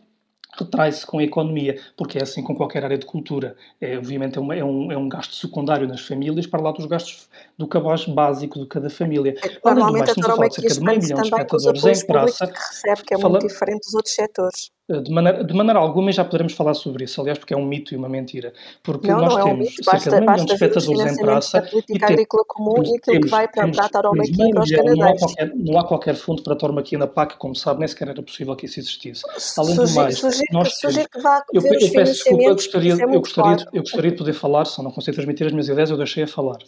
[0.60, 3.56] retrai-se com a economia, porque é assim com qualquer área de cultura.
[3.80, 6.86] É, obviamente é, uma, é, um, é um gasto secundário nas famílias para lá dos
[6.86, 9.34] gastos do cabaz básico de cada família.
[9.42, 12.46] É Além do mais, a falar de cerca de meio milhão de espectadores em praça.
[12.46, 13.32] Que recebe, que é fala...
[13.32, 14.70] muito diferente dos outros setores.
[14.90, 17.56] Eh, de maneira, de maneira alguma, e já poderemos falar sobre isso, aliás, porque é
[17.56, 18.52] um mito e uma mentira.
[18.82, 21.62] Porque não, nós não temos é um cerca basta, de de espectadores em praça.
[21.62, 24.50] Política e agrícola comum temos, e aquilo temos, que vai para, para a tauromaquia e
[24.50, 24.98] para os canadeiros.
[24.98, 27.88] Não há, qualquer, não há qualquer fundo para a tauromaquia na PAC, como sabe, nem
[27.88, 29.22] sequer era possível que isso existisse.
[29.56, 33.20] Além do mais, sugiro, nós que vá eu, eu peço desculpa, eu gostaria, é eu,
[33.20, 33.70] gostaria, claro.
[33.72, 36.26] eu gostaria de poder falar, se não consigo transmitir as minhas ideias, eu deixei a
[36.26, 36.58] falar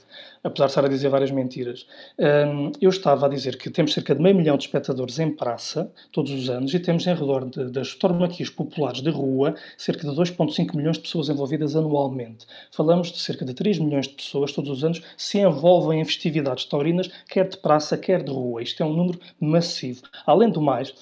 [0.45, 1.87] apesar de estar a dizer várias mentiras.
[2.19, 5.91] Um, eu estava a dizer que temos cerca de meio milhão de espectadores em praça,
[6.11, 10.15] todos os anos, e temos em redor de, das tormaquias populares de rua, cerca de
[10.15, 12.47] 2,5 milhões de pessoas envolvidas anualmente.
[12.71, 16.65] Falamos de cerca de 3 milhões de pessoas todos os anos se envolvem em festividades
[16.67, 18.63] taurinas, quer de praça, quer de rua.
[18.63, 20.03] Isto é um número massivo.
[20.27, 20.95] Além do mais,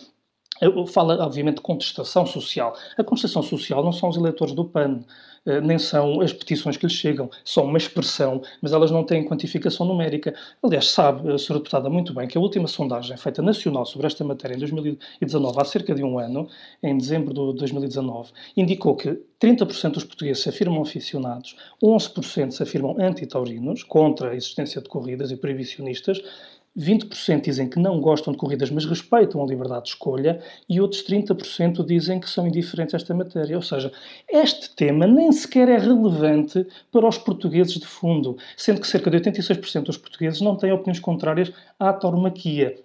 [0.92, 2.77] Fala, obviamente, de contestação social.
[2.99, 5.01] A contestação social não são os eleitores do PAN,
[5.62, 9.87] nem são as petições que lhes chegam, são uma expressão, mas elas não têm quantificação
[9.87, 10.35] numérica.
[10.62, 11.61] Aliás, sabe, a Sra.
[11.61, 15.64] Deputada, muito bem que a última sondagem feita nacional sobre esta matéria em 2019, há
[15.64, 16.48] cerca de um ano,
[16.83, 22.96] em dezembro de 2019, indicou que 30% dos portugueses se afirmam aficionados, 11% se afirmam
[22.98, 26.22] antitaurinos, contra a existência de corridas e proibicionistas,
[26.78, 31.04] 20% dizem que não gostam de corridas, mas respeitam a liberdade de escolha, e outros
[31.04, 33.56] 30% dizem que são indiferentes a esta matéria.
[33.56, 33.92] Ou seja,
[34.28, 39.18] este tema nem sequer é relevante para os portugueses de fundo, sendo que cerca de
[39.18, 42.76] 86% dos portugueses não têm opiniões contrárias à tauromaquia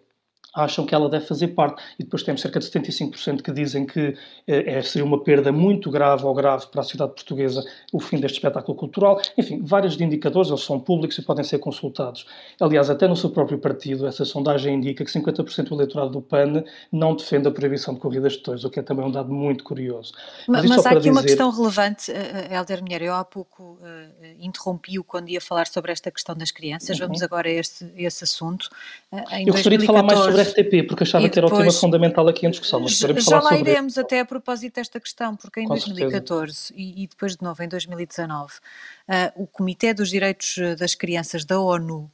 [0.55, 1.83] acham que ela deve fazer parte.
[1.99, 4.15] E depois temos cerca de 75% que dizem que
[4.47, 8.19] eh, é, seria uma perda muito grave ou grave para a sociedade portuguesa o fim
[8.19, 9.19] deste espetáculo cultural.
[9.37, 12.25] Enfim, vários de indicadores, eles são públicos e podem ser consultados.
[12.59, 16.63] Aliás, até no seu próprio partido, essa sondagem indica que 50% do eleitorado do PAN
[16.91, 19.63] não defende a proibição de corridas de touros, o que é também um dado muito
[19.63, 20.13] curioso.
[20.47, 21.11] Mas, mas há aqui dizer...
[21.11, 22.11] uma questão relevante,
[22.49, 26.99] Helder Minheiro, eu há pouco uh, interrompi-o quando ia falar sobre esta questão das crianças,
[26.99, 27.07] uhum.
[27.07, 28.69] vamos agora a este, esse assunto.
[29.11, 31.57] Uh, em eu 2014, gostaria de falar mais sobre RTP, porque achava que era o
[31.57, 32.79] tema fundamental aqui em discussão.
[32.79, 37.03] Mas já, já lá iremos até a propósito desta questão, porque em Com 2014 e,
[37.03, 42.09] e, depois de novo em 2019, uh, o Comitê dos Direitos das Crianças da ONU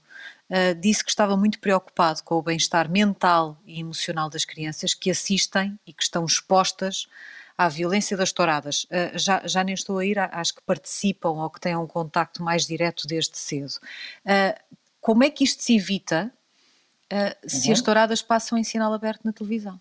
[0.52, 5.10] Uh, disse que estava muito preocupado com o bem-estar mental e emocional das crianças que
[5.10, 7.08] assistem e que estão expostas
[7.58, 8.84] à violência das touradas.
[8.84, 12.44] Uh, já, já nem estou a ir às que participam ou que têm um contacto
[12.44, 13.76] mais direto desde cedo.
[14.26, 16.32] Uh, como é que isto se evita
[17.12, 17.74] uh, se uhum.
[17.74, 19.80] as touradas passam em sinal aberto na televisão.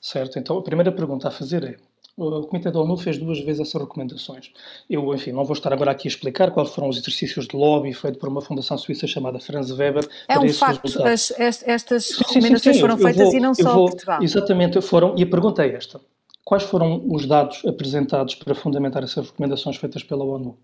[0.00, 1.76] Certo, então a primeira pergunta a fazer é,
[2.16, 4.52] o Comitê da ONU fez duas vezes essas recomendações.
[4.88, 7.92] Eu, enfim, não vou estar agora aqui a explicar quais foram os exercícios de lobby
[7.92, 10.08] feito por uma fundação suíça chamada Franz Weber.
[10.28, 13.74] É um facto, as, estas sim, recomendações sim, sim, foram feitas vou, e não só
[13.74, 14.22] vou, Portugal.
[14.22, 16.00] Exatamente, foram, e a pergunta é esta.
[16.44, 20.56] Quais foram os dados apresentados para fundamentar essas recomendações feitas pela ONU?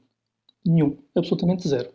[0.64, 1.90] Nenhum, absolutamente zero.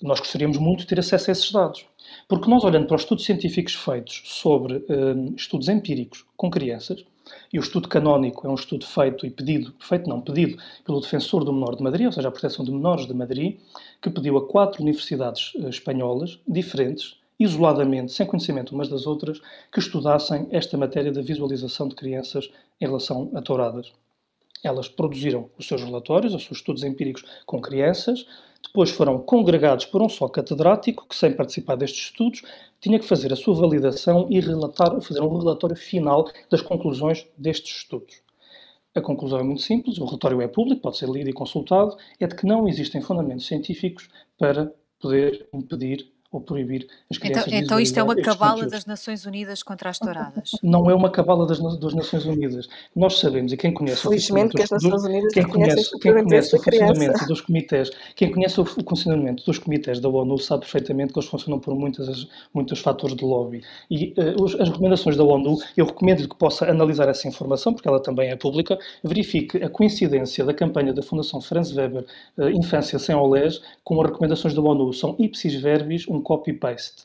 [0.00, 1.87] Nós gostaríamos muito de ter acesso a esses dados.
[2.28, 7.02] Porque nós, olhando para os estudos científicos feitos sobre um, estudos empíricos com crianças,
[7.50, 11.42] e o estudo canónico é um estudo feito e pedido, feito não, pedido pelo defensor
[11.42, 13.58] do menor de Madrid, ou seja, a proteção de menores de Madrid,
[14.02, 19.40] que pediu a quatro universidades uh, espanholas diferentes, isoladamente, sem conhecimento umas das outras,
[19.72, 23.90] que estudassem esta matéria da visualização de crianças em relação a touradas.
[24.62, 28.26] Elas produziram os seus relatórios, os seus estudos empíricos com crianças,
[28.62, 32.42] depois foram congregados por um só catedrático que, sem participar destes estudos,
[32.80, 37.78] tinha que fazer a sua validação e relatar, fazer um relatório final das conclusões destes
[37.78, 38.22] estudos.
[38.94, 42.26] A conclusão é muito simples, o relatório é público, pode ser lido e consultado, é
[42.26, 47.58] de que não existem fundamentos científicos para poder impedir ou proibir as então, crianças Então,
[47.58, 50.50] então isto é uma cabala das Nações Unidas contra as touradas?
[50.62, 52.68] Não é uma cabala das, das Nações Unidas.
[52.94, 56.62] Nós sabemos, e quem conhece Felizmente que as Nações Unidas quem conhece, quem conhece o
[56.62, 61.28] funcionamento dos comitês, quem conhece o funcionamento dos comitês da ONU sabe perfeitamente que eles
[61.28, 63.62] funcionam por muitas, muitos fatores de lobby.
[63.90, 68.02] E uh, as recomendações da ONU, eu recomendo que possa analisar essa informação, porque ela
[68.02, 72.04] também é pública, verifique a coincidência da campanha da Fundação Franz Weber,
[72.36, 74.92] uh, Infância Sem Olés, com as recomendações da ONU.
[74.92, 77.04] São ipsis verbis, um copy-paste.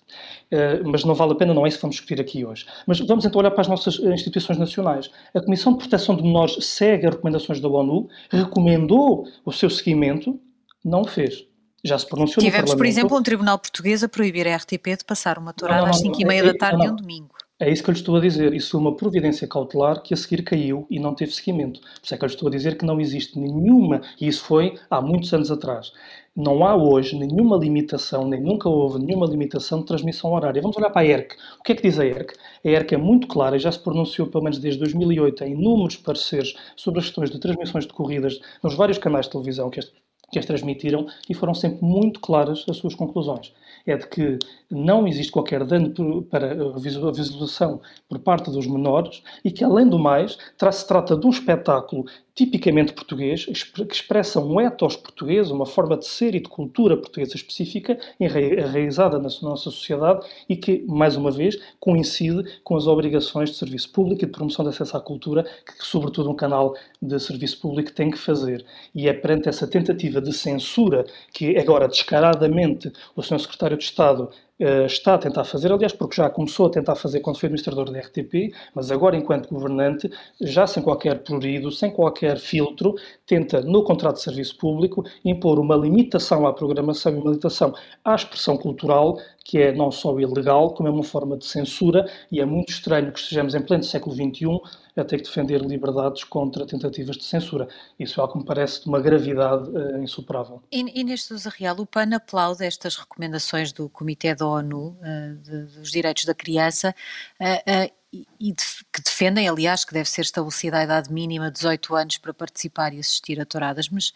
[0.51, 2.65] Uh, mas não vale a pena, não é isso que vamos discutir aqui hoje.
[2.85, 5.09] Mas vamos então olhar para as nossas eh, instituições nacionais.
[5.33, 10.39] A Comissão de Proteção de Menores segue as recomendações da ONU, recomendou o seu seguimento,
[10.83, 11.45] não o fez.
[11.83, 15.37] Já se pronunciou Tivemos, por exemplo, um tribunal português a proibir a RTP de passar
[15.37, 17.35] uma tourada às 5 e meia da tarde de um domingo.
[17.63, 18.53] É isso que eu lhe estou a dizer.
[18.53, 21.79] Isso foi uma providência cautelar que a seguir caiu e não teve seguimento.
[21.79, 24.43] Por isso é que eu lhe estou a dizer que não existe nenhuma, e isso
[24.43, 25.93] foi há muitos anos atrás,
[26.35, 30.61] não há hoje nenhuma limitação, nem nunca houve nenhuma limitação de transmissão horária.
[30.61, 31.37] Vamos olhar para a ERC.
[31.57, 32.35] O que é que diz a ERC?
[32.65, 35.95] A ERC é muito clara e já se pronunciou, pelo menos desde 2008, em inúmeros
[35.95, 39.89] pareceres sobre as questões de transmissões de corridas nos vários canais de televisão que as,
[40.33, 43.53] que as transmitiram e foram sempre muito claras as suas conclusões
[43.85, 44.39] é de que
[44.71, 49.99] não existe qualquer dano para a visualização por parte dos menores e que, além do
[49.99, 50.37] mais,
[50.71, 56.07] se trata de um espetáculo tipicamente português, que expressa um ethos português, uma forma de
[56.07, 61.59] ser e de cultura portuguesa específica, enraizada na nossa sociedade e que, mais uma vez,
[61.79, 65.85] coincide com as obrigações de serviço público e de promoção de acesso à cultura que,
[65.85, 68.65] sobretudo, um canal de serviço público tem que fazer.
[68.95, 73.39] E é perante essa tentativa de censura que agora descaradamente o Sr.
[73.39, 77.19] Secretário de Estado uh, está a tentar fazer, aliás, porque já começou a tentar fazer
[77.19, 80.09] quando foi administrador da RTP, mas agora, enquanto governante,
[80.41, 85.75] já sem qualquer prurido, sem qualquer filtro, tenta, no contrato de serviço público, impor uma
[85.75, 90.87] limitação à programação e uma limitação à expressão cultural, que é não só ilegal, como
[90.87, 94.82] é uma forma de censura, e é muito estranho que estejamos em pleno século XXI
[94.95, 97.67] a ter que defender liberdades contra tentativas de censura.
[97.99, 100.61] Isso é algo que me parece de uma gravidade uh, insuperável.
[100.71, 105.91] Inês Sousa Real, o PAN aplaude estas recomendações do Comitê da ONU uh, de, dos
[105.91, 106.93] Direitos da Criança
[107.41, 107.93] uh,
[108.39, 112.17] e de, que defendem, aliás, que deve ser estabelecida a idade mínima de 18 anos
[112.17, 114.13] para participar e assistir a touradas, mas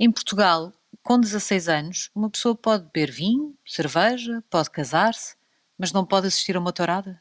[0.00, 0.72] em Portugal,
[1.02, 5.36] com 16 anos, uma pessoa pode beber vinho, cerveja, pode casar-se,
[5.76, 7.20] mas não pode assistir a uma tourada?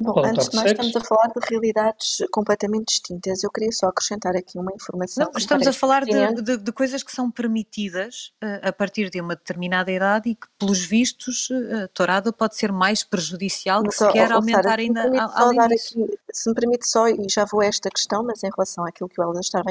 [0.00, 3.42] Bom, Pode antes de mais estamos a falar de realidades completamente distintas.
[3.42, 5.24] Eu queria só acrescentar aqui uma informação.
[5.24, 9.20] Não, estamos a falar de, de, de, coisas que são permitidas uh, a partir de
[9.20, 13.90] uma determinada idade e que, pelos vistos, uh, a tourada pode ser mais prejudicial que
[13.90, 16.00] se quer aumentar Sara, ainda a, além disso.
[16.00, 19.08] Aqui, se me permite só, e já vou a esta questão, mas em relação àquilo
[19.08, 19.70] que o Helder estava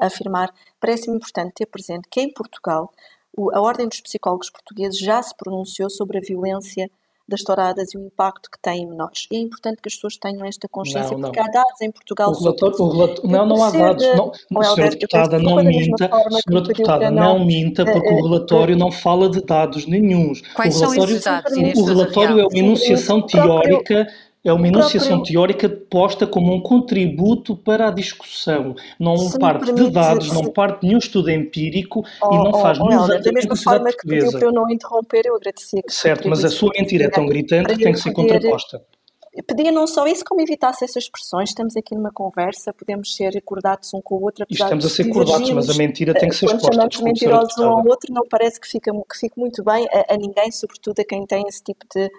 [0.00, 2.92] a afirmar, parece-me importante ter presente que em Portugal
[3.52, 6.90] a Ordem dos Psicólogos Portugueses já se pronunciou sobre a violência
[7.28, 9.26] das touradas e o impacto que têm em menores.
[9.32, 11.32] E é importante que as pessoas tenham esta consciência, não, não.
[11.32, 14.06] porque há dados em Portugal o relatório, o relatório, Não, não há dados.
[14.16, 16.10] Não, oh, senhora deputada, não minta,
[16.48, 20.42] senhora deputada, não, minta, porque o relatório não fala de dados nenhums.
[20.54, 21.82] Quais o relatório, são esses dados?
[21.82, 24.06] O relatório é uma enunciação teórica
[24.48, 25.32] é uma enunciação próprio...
[25.32, 28.74] teórica posta como um contributo para a discussão.
[28.98, 32.60] Não se parte de dados, não parte de nenhum estudo empírico oh, e não oh,
[32.60, 35.92] faz oh, nenhum Da mesma forma que pediu para eu não interromper, eu agradecia que
[35.92, 38.80] Certo, mas a sua mentira é tão gritante que tem que ser contraposta
[39.42, 41.50] pedia não só isso, como evitasse essas expressões.
[41.50, 44.46] Estamos aqui numa conversa, podemos ser acordados um com o outro.
[44.48, 46.68] Estamos a ser acordados, mas a mentira tem que ser exposta.
[46.68, 50.14] Quando chamamos mentirosos um ao outro, não parece que fica, que fique muito bem a,
[50.14, 52.10] a, ninguém, sobretudo a quem tem esse tipo de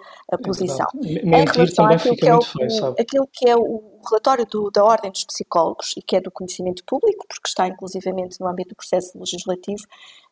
[0.42, 0.86] posição.
[1.04, 3.00] É Mentir também fica é muito feio, sabe?
[3.00, 6.84] Aquilo que é o relatório do, da Ordem dos Psicólogos, e que é do conhecimento
[6.84, 9.82] público, porque está inclusivamente no âmbito do processo legislativo,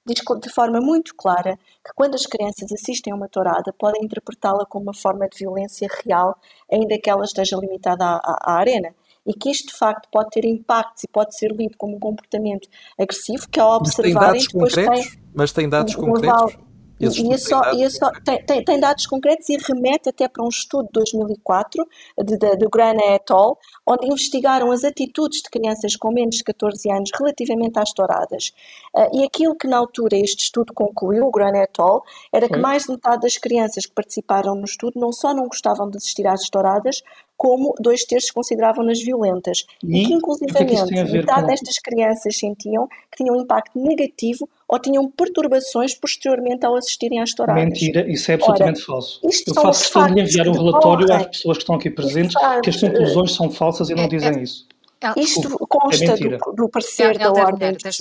[0.07, 4.65] diz de forma muito clara que quando as crianças assistem a uma tourada podem interpretá-la
[4.67, 6.39] como uma forma de violência real,
[6.73, 8.95] ainda que ela esteja limitada à, à, à arena
[9.27, 12.69] e que isto de facto pode ter impactos e pode ser lido como um comportamento
[12.99, 15.11] agressivo que ao observarem depois concretos?
[15.11, 16.57] tem mas tem dados um, concretos
[16.99, 20.43] e, e, é só, é só, tem, tem, tem, dados concretos e remete até para
[20.43, 21.87] um estudo de 2004
[22.25, 26.45] de, de, do Grana et al., onde investigaram as atitudes de crianças com menos de
[26.45, 28.53] 14 anos relativamente às touradas.
[28.95, 32.57] Uh, e aquilo que na altura este estudo concluiu, o Grana et al., era que
[32.57, 36.27] mais de metade das crianças que participaram no estudo não só não gostavam de assistir
[36.27, 37.03] às touradas,
[37.37, 39.67] como dois terços consideravam-nas violentas.
[39.85, 41.47] E, e que, inclusivamente, que metade com...
[41.47, 47.33] destas crianças sentiam que tinham um impacto negativo ou tinham perturbações posteriormente ao assistirem às
[47.33, 47.63] touradas.
[47.63, 49.21] Mentira, isso é absolutamente Ora, falso.
[49.23, 52.81] Eu faço questão de enviar um relatório às pessoas que estão aqui presentes que as
[52.81, 54.67] conclusões são falsas e não é, dizem é, isso.
[55.17, 58.01] Isto consta é do, do, parecer da Ordem dos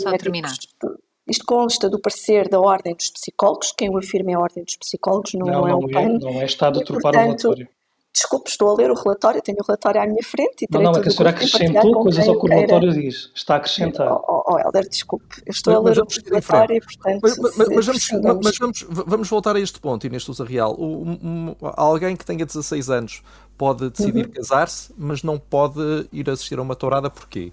[1.27, 4.77] Isto consta do parecer da Ordem dos Psicólogos, quem o afirma é a Ordem dos
[4.77, 6.19] Psicólogos, não, não, não é o PAN.
[6.19, 7.67] Não é Estado a trupar o relatório.
[8.15, 10.91] Desculpe, estou a ler o relatório, tenho o relatório à minha frente e Não, não,
[10.91, 13.29] é que a senhora acrescentou coisas ao que o relatório diz.
[13.35, 14.09] Está a acrescentar.
[14.09, 17.19] Oh, oh, oh Helder, desculpe, eu estou mas, a ler o relatório e, portanto...
[17.21, 18.07] Mas, mas, mas, vamos,
[18.41, 20.77] mas vamos, vamos, voltar a este ponto, Inês Sousa Real.
[20.79, 23.21] Um, um, alguém que tenha 16 anos
[23.57, 24.31] pode decidir uhum.
[24.31, 27.51] casar-se, mas não pode ir assistir a uma tourada, porquê?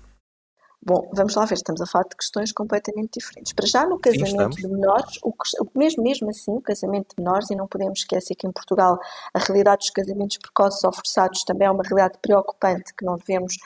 [0.85, 3.53] Bom, vamos lá ver, estamos a falar de questões completamente diferentes.
[3.53, 5.33] Para já, no casamento Sim, de menores, o,
[5.79, 8.99] mesmo, mesmo assim, o casamento de menores, e não podemos esquecer que em Portugal
[9.33, 13.57] a realidade dos casamentos precoces ou forçados também é uma realidade preocupante que não devemos,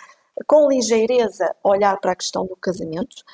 [0.47, 3.25] com ligeireza, olhar para a questão do casamento.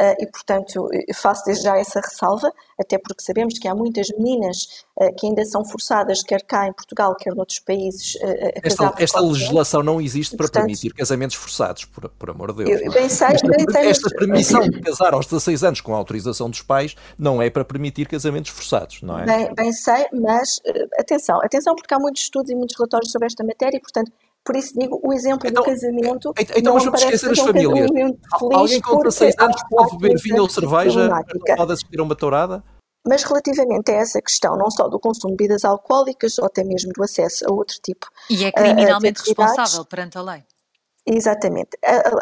[0.00, 4.86] Uh, e, portanto, faço desde já essa ressalva, até porque sabemos que há muitas meninas
[4.96, 8.94] uh, que ainda são forçadas, quer cá em Portugal, quer noutros países, uh, a Esta,
[8.98, 12.80] esta legislação não existe para portanto, permitir casamentos forçados, por, por amor de Deus.
[12.80, 16.48] Eu, bem sei, esta, bem esta permissão de casar aos 16 anos com a autorização
[16.48, 19.26] dos pais não é para permitir casamentos forçados, não é?
[19.26, 20.62] Bem, bem sei, mas
[20.98, 24.10] atenção, atenção, porque há muitos estudos e muitos relatórios sobre esta matéria e, portanto,
[24.44, 26.32] por isso digo, o exemplo então, do casamento.
[26.38, 27.90] Então, então mas vamos esquecer as famílias.
[27.90, 31.10] Um Alguém com 16 anos pode beber vinho ou cerveja,
[31.56, 32.64] pode assistir a uma tourada?
[33.06, 36.92] Mas relativamente a essa questão, não só do consumo de bebidas alcoólicas, ou até mesmo
[36.92, 38.06] do acesso a outro tipo.
[38.28, 40.42] E é criminalmente responsável perante a lei.
[41.06, 41.70] Exatamente.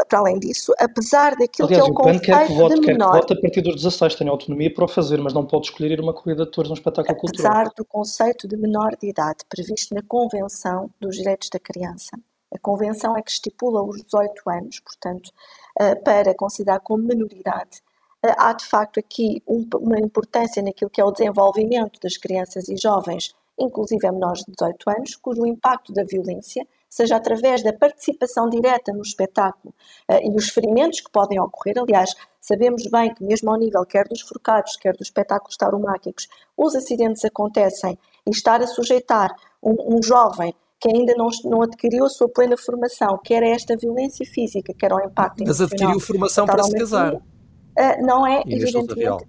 [0.09, 3.13] Para além disso, apesar daquilo Aliás, que é o, conceito quer que vote, de menor...
[3.13, 5.67] Quer que vote a partir dos 16, tem autonomia para o fazer, mas não pode
[5.67, 7.53] escolher ir uma corrida de touros num espetáculo apesar cultural.
[7.53, 12.19] Apesar do conceito de menor de idade previsto na Convenção dos Direitos da Criança.
[12.55, 15.31] A Convenção é que estipula os 18 anos, portanto,
[15.79, 17.83] eh, para considerar como menoridade
[18.23, 23.35] há de facto aqui uma importância naquilo que é o desenvolvimento das crianças e jovens,
[23.59, 28.93] inclusive a menores de 18 anos, cujo impacto da violência seja através da participação direta
[28.93, 29.75] no espetáculo
[30.11, 31.79] uh, e os ferimentos que podem ocorrer.
[31.79, 36.27] Aliás, sabemos bem que, mesmo ao nível quer dos forcados, quer dos espetáculos tauromáquicos,
[36.57, 42.05] os acidentes acontecem e estar a sujeitar um, um jovem que ainda não, não, adquiriu
[42.05, 46.47] a sua plena formação, quer a esta violência física, quer ao impacto Mas adquiriu formação
[46.47, 47.15] para se casar.
[47.15, 49.27] Uh, não é, Inês evidentemente.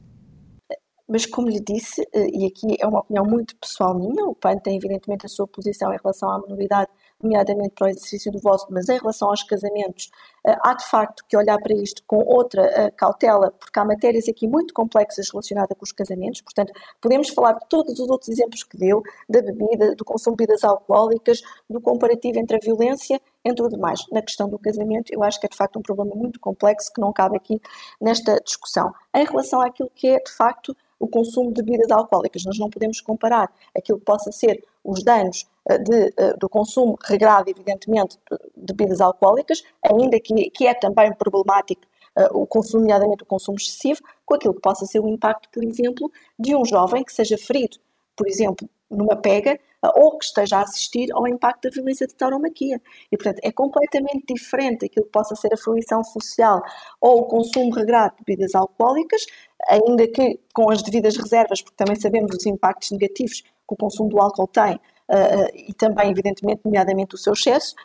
[1.12, 4.78] Mas, como lhe disse, e aqui é uma opinião muito pessoal minha, o PAN tem
[4.78, 6.92] evidentemente a sua posição em relação à minoridade
[7.22, 10.10] nomeadamente para o exercício do voto, mas em relação aos casamentos,
[10.46, 14.28] eh, há de facto que olhar para isto com outra eh, cautela, porque há matérias
[14.28, 18.64] aqui muito complexas relacionadas com os casamentos, portanto, podemos falar de todos os outros exemplos
[18.64, 23.64] que deu, da bebida, do consumo de bebidas alcoólicas, do comparativo entre a violência, entre
[23.64, 24.02] o demais.
[24.12, 27.02] Na questão do casamento, eu acho que é de facto um problema muito complexo que
[27.02, 27.62] não cabe aqui
[28.00, 28.94] nesta discussão.
[29.14, 32.44] Em relação àquilo que é de facto o consumo de bebidas alcoólicas.
[32.46, 36.98] Nós não podemos comparar aquilo que possa ser os danos eh, de, eh, do consumo
[37.02, 38.18] regrado, evidentemente,
[38.56, 41.82] de bebidas alcoólicas, ainda que, que é também problemático
[42.18, 45.64] uh, o consumo, nomeadamente o consumo excessivo, com aquilo que possa ser o impacto, por
[45.64, 47.78] exemplo, de um jovem que seja ferido,
[48.16, 52.82] por exemplo, numa pega, ou que esteja a assistir ao impacto da violência de tauromaquia.
[53.12, 56.62] E, portanto, é completamente diferente aquilo que possa ser a fruição social
[57.00, 59.26] ou o consumo regrado de bebidas alcoólicas,
[59.70, 64.10] ainda que com as devidas reservas, porque também sabemos os impactos negativos que o consumo
[64.10, 67.76] do álcool tem, uh, e também, evidentemente, nomeadamente o seu excesso,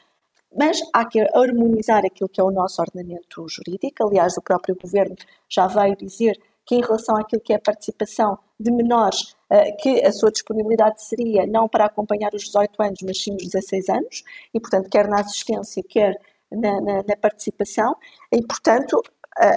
[0.57, 4.07] mas há que harmonizar aquilo que é o nosso ordenamento jurídico.
[4.07, 5.17] Aliás, o próprio governo
[5.49, 10.05] já veio dizer que, em relação àquilo que é a participação de menores, uh, que
[10.05, 14.25] a sua disponibilidade seria não para acompanhar os 18 anos, mas sim os 16 anos,
[14.53, 16.19] e, portanto, quer na assistência, quer
[16.51, 17.95] na, na, na participação,
[18.33, 19.01] e, portanto,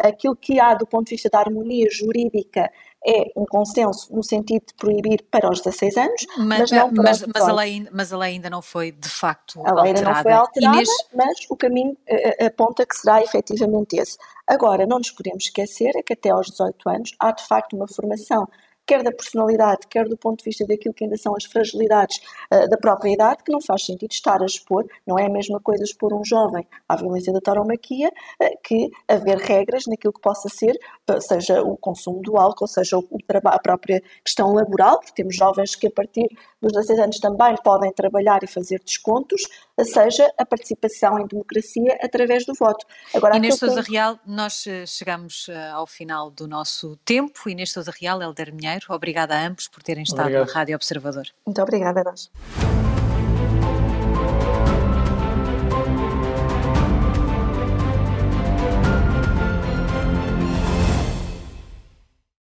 [0.03, 2.71] aquilo que há do ponto de vista da harmonia jurídica
[3.05, 7.03] é um consenso no sentido de proibir para os 16 anos, mas, mas não para
[7.03, 9.93] mas, os mas, a lei, mas a lei ainda não foi de facto a lei
[9.93, 10.89] ainda não foi alterada, Inês...
[11.13, 14.17] mas o caminho uh, aponta que será efetivamente esse.
[14.47, 17.87] Agora, não nos podemos esquecer é que até aos 18 anos há de facto uma
[17.87, 18.47] formação
[18.87, 22.19] quer da personalidade, quer do ponto de vista daquilo que ainda são as fragilidades
[22.51, 25.59] uh, da própria idade, que não faz sentido estar a expor, não é a mesma
[25.59, 30.47] coisa expor um jovem à violência da tauromaquia uh, que haver regras naquilo que possa
[30.47, 30.73] ser,
[31.21, 32.97] seja o consumo do álcool, seja
[33.45, 36.27] a própria questão laboral, porque temos jovens que a partir
[36.61, 39.41] dos 16 anos também podem trabalhar e fazer descontos,
[39.83, 42.85] seja a participação em democracia através do voto.
[43.13, 43.81] Agora, Inês Sousa.
[43.81, 47.49] Real, nós chegamos ao final do nosso tempo.
[47.49, 50.47] Inês Sousa Real, Helder Minheiro, Obrigada a ambos por terem estado Obrigado.
[50.47, 51.27] na Rádio Observador.
[51.45, 52.96] Muito obrigada a nós.